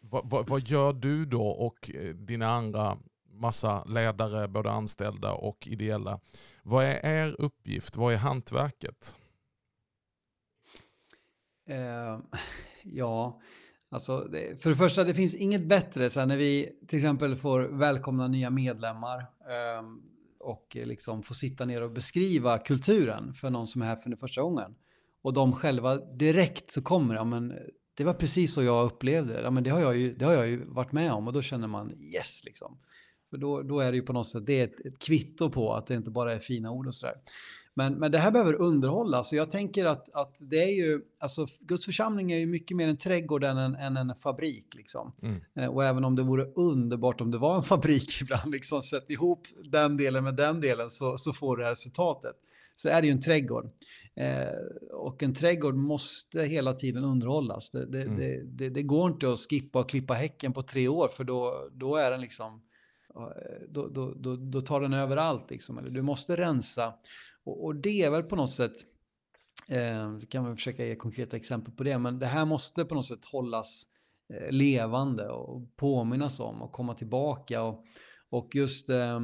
[0.00, 2.98] vad, vad, vad, gör du då och eh, dina andra
[3.30, 6.20] massa ledare, både anställda och ideella.
[6.62, 7.96] Vad är er uppgift?
[7.96, 9.16] Vad är hantverket?
[11.68, 12.20] Eh,
[12.82, 13.40] ja,
[13.88, 17.60] alltså det, för det första, det finns inget bättre så när vi till exempel får
[17.60, 19.82] välkomna nya medlemmar eh,
[20.40, 24.42] och liksom får sitta ner och beskriva kulturen för någon som är här för första
[24.42, 24.74] gången.
[25.22, 27.52] Och de själva direkt så kommer, ja men
[27.96, 29.40] det var precis så jag upplevde det.
[29.40, 31.42] Ja, men det, har jag ju, det har jag ju varit med om och då
[31.42, 32.78] känner man yes liksom.
[33.30, 35.74] För då, då är det ju på något sätt det är ett, ett kvitto på
[35.74, 37.14] att det inte bara är fina ord och sådär.
[37.74, 41.46] Men, men det här behöver underhållas så jag tänker att, att det är ju, alltså
[41.60, 45.12] Guds församling är ju mycket mer en trädgård än en, än en fabrik liksom.
[45.22, 45.40] Mm.
[45.56, 49.10] Eh, och även om det vore underbart om det var en fabrik ibland, liksom sätt
[49.10, 52.36] ihop den delen med den delen så, så får det resultatet.
[52.74, 53.70] så är det ju en trädgård.
[54.14, 57.70] Eh, och en trädgård måste hela tiden underhållas.
[57.70, 58.56] Det, det, mm.
[58.56, 61.96] det, det, går inte att skippa och klippa häcken på tre år för då, då
[61.96, 62.62] är den liksom
[63.16, 65.50] eh, då, då, då, då tar den över allt.
[65.50, 65.88] Liksom.
[65.90, 66.94] Du måste rensa.
[67.44, 68.74] Och, och det är väl på något sätt,
[69.68, 73.06] eh, kan man försöka ge konkreta exempel på det, men det här måste på något
[73.06, 73.86] sätt hållas
[74.34, 77.62] eh, levande och påminnas om och komma tillbaka.
[77.62, 77.84] Och,
[78.32, 79.20] och just eh,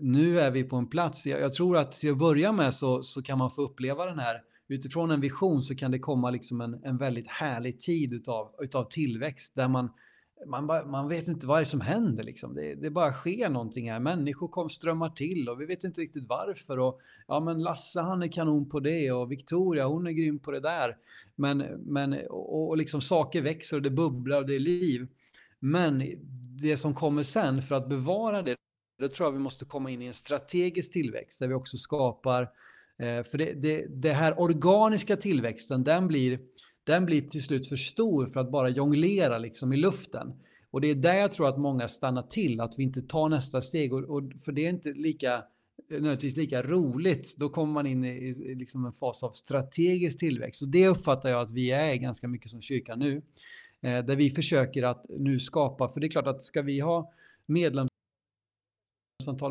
[0.00, 3.02] nu är vi på en plats, jag, jag, tror att till att börja med så,
[3.02, 6.60] så kan man få uppleva den här, utifrån en vision så kan det komma liksom
[6.60, 9.90] en, en väldigt härlig tid utav, utav tillväxt där man,
[10.46, 12.24] man, bara, man vet inte vad det är som händer.
[12.24, 12.54] Liksom.
[12.54, 14.00] Det, det bara sker någonting här.
[14.00, 16.78] Människor kom, strömmar till och vi vet inte riktigt varför.
[16.78, 20.50] Och, ja, men Lasse han är kanon på det och Victoria hon är grym på
[20.50, 20.96] det där.
[21.36, 25.06] Men, men, och, och liksom saker växer och det bubblar och det är liv.
[25.60, 26.02] Men
[26.60, 28.56] det som kommer sen för att bevara det,
[29.00, 32.42] då tror jag vi måste komma in i en strategisk tillväxt där vi också skapar,
[32.98, 36.38] eh, för det, det, det här organiska tillväxten, den blir,
[36.84, 40.32] den blir till slut för stor för att bara jonglera liksom i luften.
[40.70, 43.60] Och det är där jag tror att många stannar till, att vi inte tar nästa
[43.60, 43.92] steg.
[43.92, 45.42] Och, och för det är inte lika
[45.90, 47.34] nödvändigtvis lika roligt.
[47.38, 50.62] Då kommer man in i, i liksom en fas av strategisk tillväxt.
[50.62, 53.22] Och det uppfattar jag att vi är ganska mycket som kyrka nu.
[53.82, 57.12] Eh, där vi försöker att nu skapa, för det är klart att ska vi ha
[57.46, 57.90] medlemsantal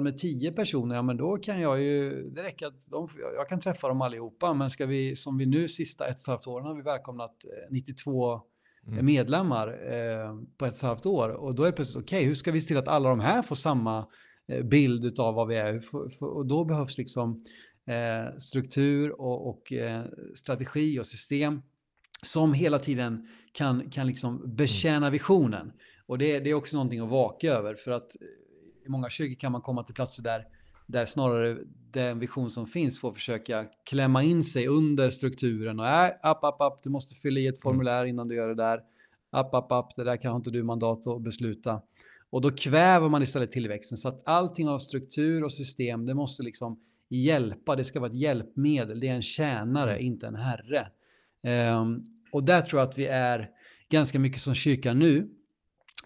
[0.04, 3.60] med tio personer, ja men då kan jag ju, det räcker att de, jag kan
[3.60, 6.66] träffa dem allihopa, men ska vi, som vi nu sista ett och ett halvt åren
[6.66, 8.42] har vi välkomnat 92 eh,
[8.88, 9.06] mm.
[9.06, 12.28] medlemmar eh, på ett och ett halvt år och då är det plötsligt okej, okay,
[12.28, 14.08] hur ska vi se till att alla de här får samma
[14.48, 15.82] eh, bild av vad vi är?
[16.20, 17.44] Och då behövs liksom
[17.88, 21.62] eh, struktur och, och eh, strategi och system
[22.24, 24.56] som hela tiden kan, kan liksom mm.
[24.56, 25.72] betjäna visionen.
[26.08, 28.28] Och det, det är också någonting att vaka över för att eh,
[28.86, 30.46] i många kyrkor kan man komma till platser där,
[30.88, 31.58] där snarare
[31.92, 36.62] den vision som finns får försöka klämma in sig under strukturen och äh, app, app,
[36.62, 37.62] app, du måste fylla i ett mm.
[37.62, 38.80] formulär innan du gör det där.
[39.32, 41.82] App, app, app, det där kan inte du mandat att besluta.
[42.32, 46.44] Och då kväver man istället tillväxten så att allting av struktur och system, det måste
[46.44, 46.80] liksom
[47.10, 50.06] hjälpa, det ska vara ett hjälpmedel, det är en tjänare, mm.
[50.06, 50.88] inte en herre.
[51.44, 53.50] Um, och där tror jag att vi är
[53.90, 55.30] ganska mycket som kyrkan nu.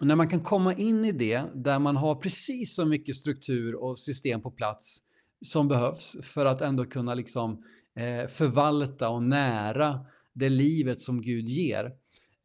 [0.00, 3.74] Och när man kan komma in i det, där man har precis så mycket struktur
[3.74, 4.98] och system på plats
[5.44, 7.64] som behövs för att ändå kunna liksom,
[7.96, 10.00] eh, förvalta och nära
[10.32, 11.92] det livet som Gud ger.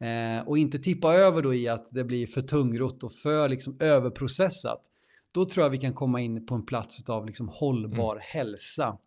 [0.00, 3.76] Eh, och inte tippa över då i att det blir för tungrot och för liksom,
[3.80, 4.82] överprocessat.
[5.32, 8.22] Då tror jag vi kan komma in på en plats av liksom, hållbar mm.
[8.26, 8.98] hälsa.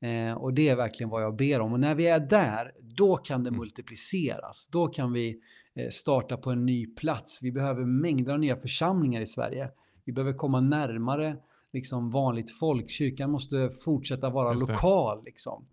[0.00, 1.72] Eh, och det är verkligen vad jag ber om.
[1.72, 3.58] Och när vi är där, då kan det mm.
[3.58, 4.68] multipliceras.
[4.72, 5.40] Då kan vi
[5.74, 7.42] eh, starta på en ny plats.
[7.42, 9.70] Vi behöver mängder av nya församlingar i Sverige.
[10.04, 11.36] Vi behöver komma närmare
[11.72, 12.90] liksom vanligt folk.
[12.90, 15.24] Kyrkan måste fortsätta vara lokal.
[15.24, 15.66] Liksom.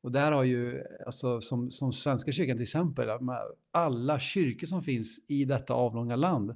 [0.00, 3.08] Och där har ju, alltså, som, som Svenska kyrkan till exempel,
[3.72, 6.54] alla kyrkor som finns i detta avlånga land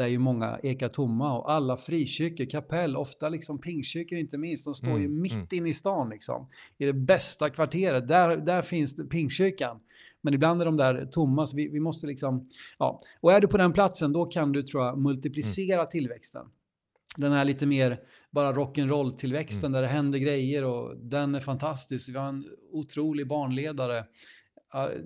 [0.00, 4.74] där ju många ekar tomma och alla frikyrkor, kapell, ofta liksom pingkyrkor inte minst, de
[4.74, 5.46] står mm, ju mitt mm.
[5.50, 6.48] inne i stan liksom.
[6.78, 9.80] I det bästa kvarteret, där, där finns pingkyrkan.
[10.22, 13.00] Men ibland är de där tomma, så vi, vi måste liksom, ja.
[13.20, 15.90] Och är du på den platsen, då kan du, tror jag, multiplicera mm.
[15.90, 16.46] tillväxten.
[17.16, 19.72] Den här lite mer bara rock'n'roll-tillväxten mm.
[19.72, 22.08] där det händer grejer och den är fantastisk.
[22.08, 24.04] Vi har en otrolig barnledare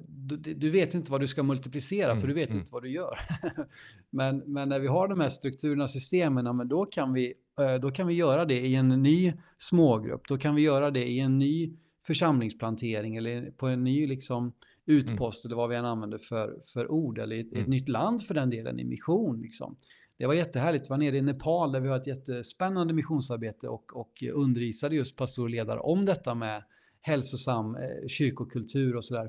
[0.06, 2.58] du, du, vet inte vad du ska multiplicera mm, för du vet mm.
[2.58, 3.18] inte vad du gör.
[4.10, 7.74] men, men när vi har de här strukturerna och systemen, men då, kan vi, eh,
[7.74, 10.22] då kan vi göra det i en ny smågrupp.
[10.28, 14.52] Då kan vi göra det i en ny församlingsplantering eller på en ny liksom,
[14.86, 15.48] utpost mm.
[15.48, 17.70] eller vad vi än använder för, för ord eller ett, ett mm.
[17.70, 19.40] nytt land för den delen i mission.
[19.40, 19.76] Liksom.
[20.18, 20.84] Det var jättehärligt.
[20.88, 25.16] Jag var nere i Nepal där vi har ett jättespännande missionsarbete och, och undervisade just
[25.16, 26.62] pastorledare om detta med
[27.04, 29.28] hälsosam eh, kyrkokultur och sådär.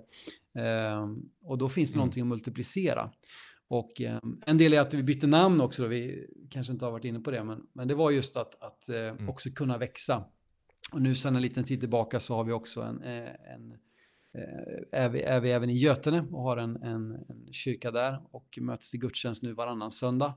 [0.55, 1.07] Eh,
[1.43, 1.99] och då finns det mm.
[1.99, 3.09] någonting att multiplicera.
[3.67, 5.88] Och eh, en del är att vi bytte namn också, då.
[5.89, 8.89] vi kanske inte har varit inne på det, men, men det var just att, att
[8.89, 9.29] eh, mm.
[9.29, 10.23] också kunna växa.
[10.93, 13.71] Och nu sedan en liten tid tillbaka så har vi också en, eh, en
[14.33, 18.21] eh, är vi, är vi även i Götene och har en, en, en kyrka där
[18.31, 20.33] och möts till gudstjänst nu varannan söndag.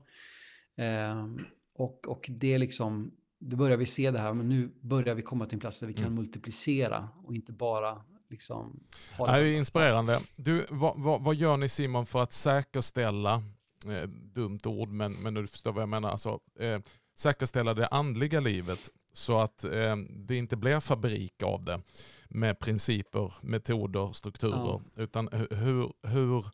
[0.75, 1.27] Eh,
[1.73, 5.21] och, och det är liksom då börjar vi se det här, men nu börjar vi
[5.21, 6.15] komma till en plats där vi kan mm.
[6.15, 8.79] multiplicera och inte bara liksom...
[9.17, 10.21] Ha det, det är inspirerande.
[10.35, 13.43] Du, vad, vad, vad, gör ni Simon för att säkerställa,
[13.85, 16.79] eh, dumt ord, men, men du förstår vad jag menar, alltså, eh,
[17.17, 21.81] säkerställa det andliga livet så att eh, det inte blir fabrik av det
[22.29, 24.55] med principer, metoder, strukturer.
[24.55, 24.81] Ja.
[24.95, 26.45] Utan hur, hur,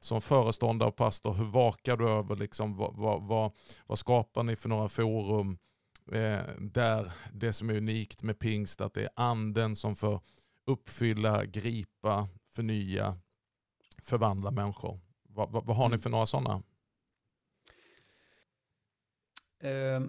[0.00, 3.52] som föreståndare och pastor, hur vakar du över liksom, vad, vad, vad,
[3.86, 5.58] vad skapar ni för några forum?
[6.12, 10.20] Eh, där det som är unikt med pingst att det är anden som får
[10.66, 13.18] uppfylla, gripa, förnya,
[14.02, 15.00] förvandla människor.
[15.28, 16.00] Vad, vad, vad har ni mm.
[16.00, 16.62] för några sådana?
[19.62, 20.00] Eh,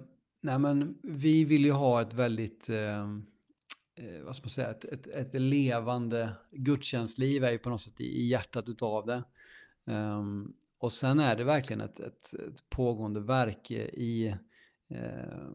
[0.41, 3.01] nej men, vi vill ju ha ett väldigt, eh,
[3.95, 8.01] eh, vad ska man säga, ett, ett, ett, levande gudstjänstliv är ju på något sätt
[8.01, 9.23] i, i hjärtat utav det.
[9.85, 14.35] Um, och sen är det verkligen ett, ett, ett pågående verk i,
[14.89, 15.49] eh,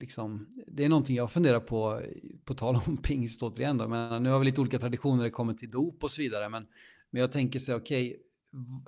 [0.00, 2.02] liksom, det är någonting jag funderar på,
[2.44, 5.30] på tal om pingst återigen då, men nu har vi lite olika traditioner när det
[5.30, 6.66] kommer till dop och så vidare, men,
[7.10, 8.22] men jag tänker så okej, okay,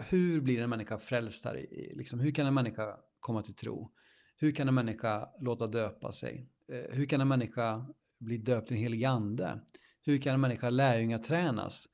[0.09, 1.67] hur blir en människa frälst här?
[1.93, 3.91] Liksom, hur kan en människa komma till tro?
[4.37, 6.47] Hur kan en människa låta döpa sig?
[6.73, 7.87] Eh, hur kan en människa
[8.19, 9.61] bli döpt i en helig ande?
[10.03, 11.89] Hur kan en människa lärjungatränas?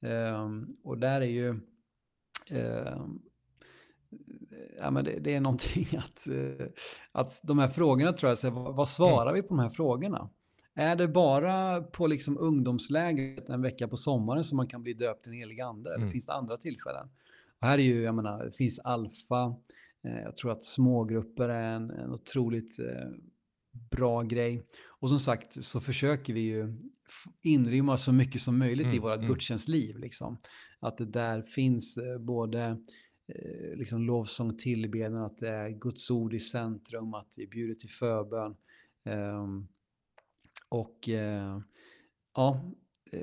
[0.00, 1.48] Um, och där är ju
[2.52, 3.06] uh,
[4.80, 6.66] ja, men det, det, är någonting att, uh,
[7.12, 9.34] att de här frågorna tror jag, så, vad, vad svarar mm.
[9.34, 10.30] vi på de här frågorna?
[10.74, 15.26] Är det bara på liksom ungdomslägret en vecka på sommaren som man kan bli döpt
[15.26, 15.90] i en helig ande?
[15.90, 16.02] Mm.
[16.02, 17.08] Eller finns det andra tillfällen?
[17.60, 19.56] Och här är ju, jag menar, det finns alfa.
[20.04, 23.08] Eh, jag tror att smågrupper är en, en otroligt eh,
[23.90, 24.62] bra grej.
[24.86, 26.78] Och som sagt så försöker vi ju
[27.42, 29.28] inrymma så mycket som möjligt mm, i vårt mm.
[29.28, 29.98] gudstjänstliv.
[29.98, 30.38] Liksom.
[30.80, 32.76] Att det där finns eh, både eh,
[33.74, 38.56] liksom lovsång, tillbedjan, att det är Guds ord i centrum, att vi bjuder till förbön.
[39.04, 39.68] Um,
[40.68, 41.60] och eh,
[42.34, 42.60] ja,
[43.12, 43.22] eh,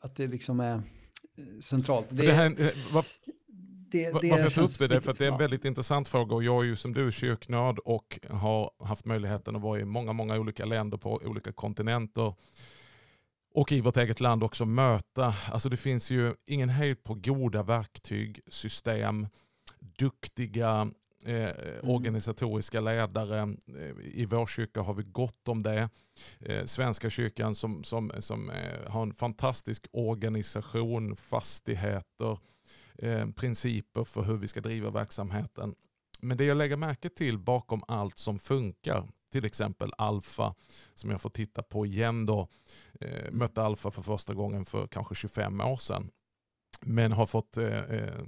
[0.00, 2.06] att det liksom är eh, centralt.
[2.10, 2.72] Det, det här,
[3.90, 6.34] det, det Varför jag tar upp det är för det är en väldigt intressant fråga
[6.34, 10.12] och jag är ju som du kyrknörd och har haft möjligheten att vara i många,
[10.12, 12.34] många olika länder på olika kontinenter
[13.56, 15.34] och i vårt eget land också möta.
[15.50, 19.26] Alltså det finns ju ingen hejd på goda verktyg, system,
[19.98, 20.90] duktiga
[21.24, 21.90] eh, mm.
[21.90, 23.40] organisatoriska ledare.
[23.68, 25.88] Eh, I vår kyrka har vi gott om det.
[26.40, 32.38] Eh, Svenska kyrkan som, som, som eh, har en fantastisk organisation, fastigheter,
[32.98, 35.74] eh, principer för hur vi ska driva verksamheten.
[36.20, 40.54] Men det jag lägger märke till bakom allt som funkar, till exempel Alfa
[40.94, 42.48] som jag får titta på igen då.
[43.00, 46.10] Eh, mötte Alfa för första gången för kanske 25 år sedan.
[46.80, 48.22] Men har fått eh, eh,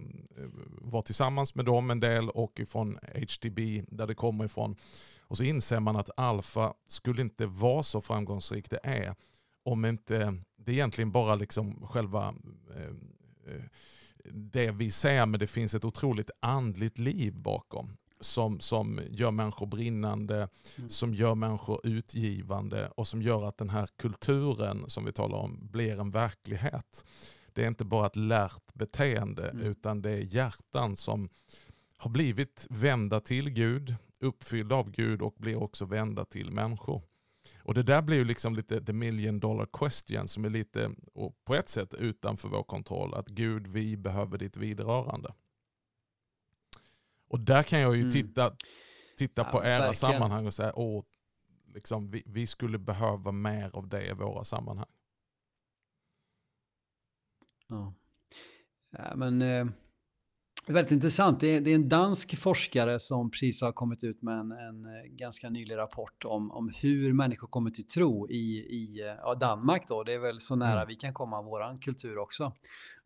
[0.80, 4.76] vara tillsammans med dem en del och ifrån HTB där det kommer ifrån.
[5.20, 9.14] Och så inser man att Alfa skulle inte vara så framgångsrikt det är
[9.64, 12.34] om inte det egentligen bara liksom själva
[12.76, 13.64] eh, eh
[14.32, 17.96] det vi ser, men det finns ett otroligt andligt liv bakom.
[18.20, 20.48] Som, som gör människor brinnande,
[20.78, 20.88] mm.
[20.88, 25.68] som gör människor utgivande och som gör att den här kulturen som vi talar om
[25.70, 27.04] blir en verklighet.
[27.52, 29.66] Det är inte bara ett lärt beteende mm.
[29.66, 31.28] utan det är hjärtan som
[31.96, 37.02] har blivit vända till Gud, uppfyllda av Gud och blir också vända till människor.
[37.62, 41.44] Och det där blir ju liksom lite the million dollar question som är lite, och
[41.44, 43.14] på ett sätt utanför vår kontroll.
[43.14, 45.34] Att Gud, vi behöver ditt vidrörande.
[47.28, 48.12] Och där kan jag ju mm.
[48.12, 48.56] titta,
[49.16, 49.94] titta ja, på era verkligen.
[49.94, 51.04] sammanhang och säga, åh,
[51.74, 54.86] liksom, vi, vi skulle behöva mer av det i våra sammanhang.
[57.68, 57.94] Ja,
[58.90, 59.42] ja men...
[59.42, 59.66] Eh
[60.70, 61.40] Väldigt intressant.
[61.40, 64.84] Det är, det är, en dansk forskare som precis har kommit ut med en, en
[64.84, 69.88] eh, ganska nylig rapport om, om hur människor kommer till tro i, i ja, Danmark.
[69.88, 70.02] Då.
[70.02, 70.88] Det är väl så nära mm.
[70.88, 72.52] vi kan komma vår kultur också.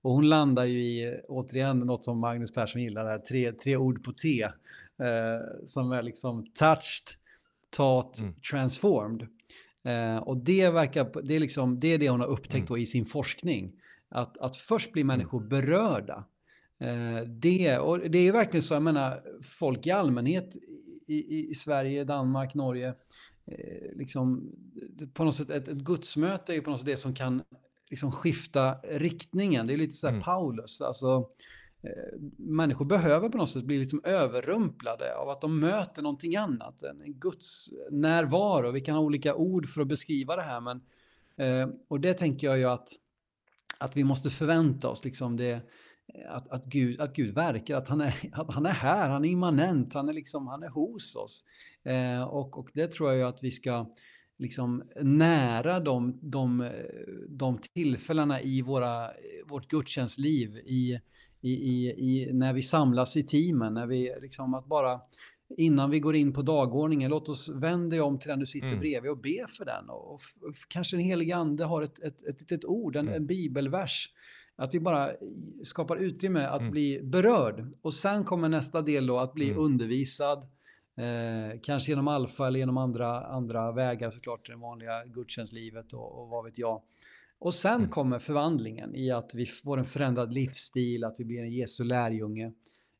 [0.03, 4.05] Och hon landar ju i, återigen, något som Magnus Persson gillar, här, tre, tre ord
[4.05, 4.43] på T.
[4.43, 7.17] Eh, som är liksom touched,
[7.77, 8.35] taught, mm.
[8.51, 9.29] transformed.
[9.85, 12.83] Eh, och det verkar, det är, liksom, det är det hon har upptäckt mm.
[12.83, 13.73] i sin forskning.
[14.09, 15.49] Att, att först blir människor mm.
[15.49, 16.32] berörda Eh,
[17.27, 20.57] det, och det är verkligen så, jag menar, folk i allmänhet
[21.07, 22.95] i, i, Sverige, Danmark, Norge,
[23.47, 24.53] eh, liksom,
[25.15, 27.43] på något sätt ett, ett gudsmöte är ju på något sätt det som kan
[27.91, 29.67] liksom skifta riktningen.
[29.67, 30.25] Det är lite så här mm.
[30.25, 31.29] Paulus, alltså
[31.83, 36.83] eh, människor behöver på något sätt bli liksom överrumplade av att de möter någonting annat,
[36.83, 38.71] en, Guds närvaro.
[38.71, 40.81] Vi kan ha olika ord för att beskriva det här, men
[41.37, 42.89] eh, och det tänker jag ju att,
[43.79, 45.61] att vi måste förvänta oss, liksom det
[46.29, 49.29] att, att, Gud, att Gud verkar, att han, är, att han är här, han är
[49.29, 51.45] immanent, han är, liksom, han är hos oss.
[51.85, 53.87] Eh, och, och det tror jag ju att vi ska
[54.39, 56.71] liksom nära de, de,
[57.29, 59.11] de tillfällena i våra,
[59.47, 61.01] vårt gudstjänstliv, i,
[61.41, 65.01] i, i, i, när vi samlas i teamen, när vi liksom att bara
[65.57, 68.81] innan vi går in på dagordningen, låt oss vända om till den du sitter mm.
[68.81, 69.89] bredvid och be för den.
[69.89, 73.17] Och, och, och kanske en helig ande har ett, ett, ett, ett ord, en, mm.
[73.17, 74.11] en bibelvers
[74.57, 75.11] att vi bara
[75.63, 76.73] skapar utrymme att mm.
[76.73, 77.65] bli berörd.
[77.83, 79.65] Och sen kommer nästa del då att bli mm.
[79.65, 80.47] undervisad,
[80.97, 86.29] Eh, kanske genom alfa eller genom andra, andra vägar såklart, det vanliga gudstjänstlivet och, och
[86.29, 86.83] vad vet jag.
[87.39, 87.89] Och sen mm.
[87.89, 92.53] kommer förvandlingen i att vi får en förändrad livsstil, att vi blir en Jesu lärjunge.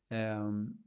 [0.09, 0.77] Ehm,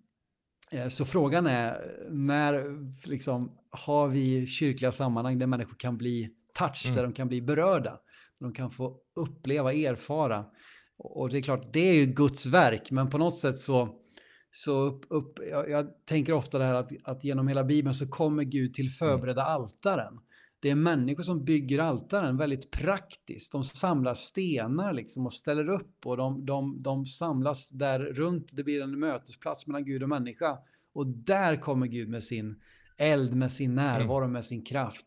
[0.70, 6.86] eh, så frågan är, när liksom, har vi kyrkliga sammanhang där människor kan bli touch,
[6.86, 6.96] mm.
[6.96, 8.00] där de kan bli berörda,
[8.40, 10.44] de kan få uppleva, erfara.
[10.98, 13.88] Och det är klart, det är ju Guds verk, men på något sätt så,
[14.50, 18.08] så upp, upp, jag, jag tänker ofta det här att, att genom hela Bibeln så
[18.08, 19.54] kommer Gud till förberedda mm.
[19.54, 20.18] altaren
[20.60, 23.52] det är människor som bygger altaren väldigt praktiskt.
[23.52, 28.50] De samlar stenar liksom och ställer upp och de, de, de samlas där runt.
[28.52, 30.58] Det blir en mötesplats mellan Gud och människa.
[30.92, 32.60] Och där kommer Gud med sin
[32.98, 34.32] eld, med sin närvaro, mm.
[34.32, 35.06] med sin kraft.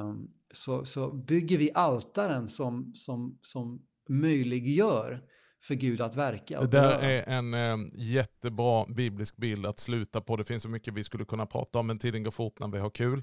[0.00, 5.22] Um, så, så bygger vi altaren som, som, som möjliggör
[5.62, 6.60] för Gud att verka.
[6.60, 10.36] Det där är en eh, jättebra biblisk bild att sluta på.
[10.36, 12.78] Det finns så mycket vi skulle kunna prata om, men tiden går fort när vi
[12.78, 13.22] har kul.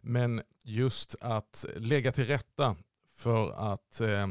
[0.00, 2.76] Men just att lägga till rätta
[3.16, 4.26] för att eh,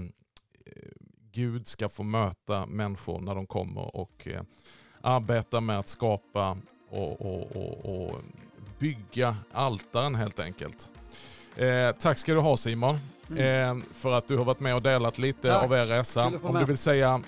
[1.31, 4.41] Gud ska få möta människor när de kommer och eh,
[5.01, 6.57] arbeta med att skapa
[6.89, 8.21] och, och, och, och
[8.79, 10.89] bygga altaren helt enkelt.
[11.57, 12.97] Eh, tack ska du ha Simon
[13.29, 13.77] mm.
[13.79, 15.63] eh, för att du har varit med och delat lite tack.
[15.63, 16.31] av er resa.
[16.43, 17.21] Om du vill säga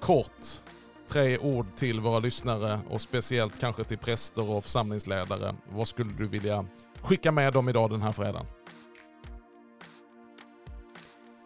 [0.00, 0.60] kort
[1.08, 5.54] tre ord till våra lyssnare och speciellt kanske till präster och församlingsledare.
[5.68, 6.66] Vad skulle du vilja
[7.00, 8.46] skicka med dem idag den här fredagen?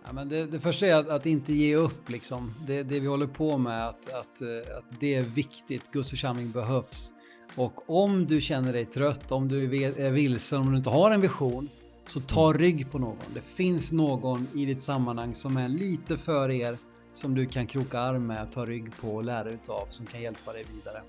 [0.07, 2.09] Ja, men det, det första är att, att, inte ge upp.
[2.09, 2.55] Liksom.
[2.67, 5.83] Det, det vi håller på med, att, att, eh, att det är viktigt.
[5.93, 7.13] Guds församling behövs.
[7.55, 11.21] Och om du känner dig trött, om du är vilsen, om du inte har en
[11.21, 11.69] vision,
[12.11, 13.17] så ta rygg på någon.
[13.35, 16.79] Det finns någon i ditt sammanhang som är lite för er,
[17.13, 20.53] som du kan kroka arm med, ta rygg på och lära utav, som kan hjälpa
[20.53, 21.03] dig vidare.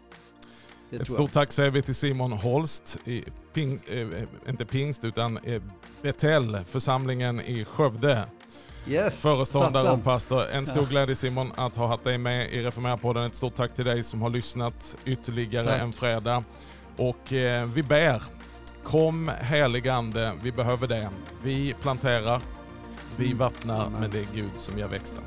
[0.91, 3.23] Ett stort tack säger vi till Simon Holst, i
[3.53, 4.07] Pingst, äh,
[4.49, 5.61] inte Pingst utan äh,
[6.01, 8.25] Betell, församlingen i Skövde.
[8.87, 10.49] Yes, Föreståndare och pastor.
[10.49, 10.89] En stor ja.
[10.89, 13.25] glädje Simon att ha haft dig med i Reformera-podden.
[13.25, 15.81] Ett stort tack till dig som har lyssnat ytterligare tack.
[15.81, 16.43] en fredag.
[16.97, 18.21] Och eh, vi ber,
[18.83, 21.09] kom heligande, vi behöver det.
[21.43, 22.41] Vi planterar,
[23.17, 23.37] vi mm.
[23.37, 25.23] vattnar, men det är Gud som gör växten.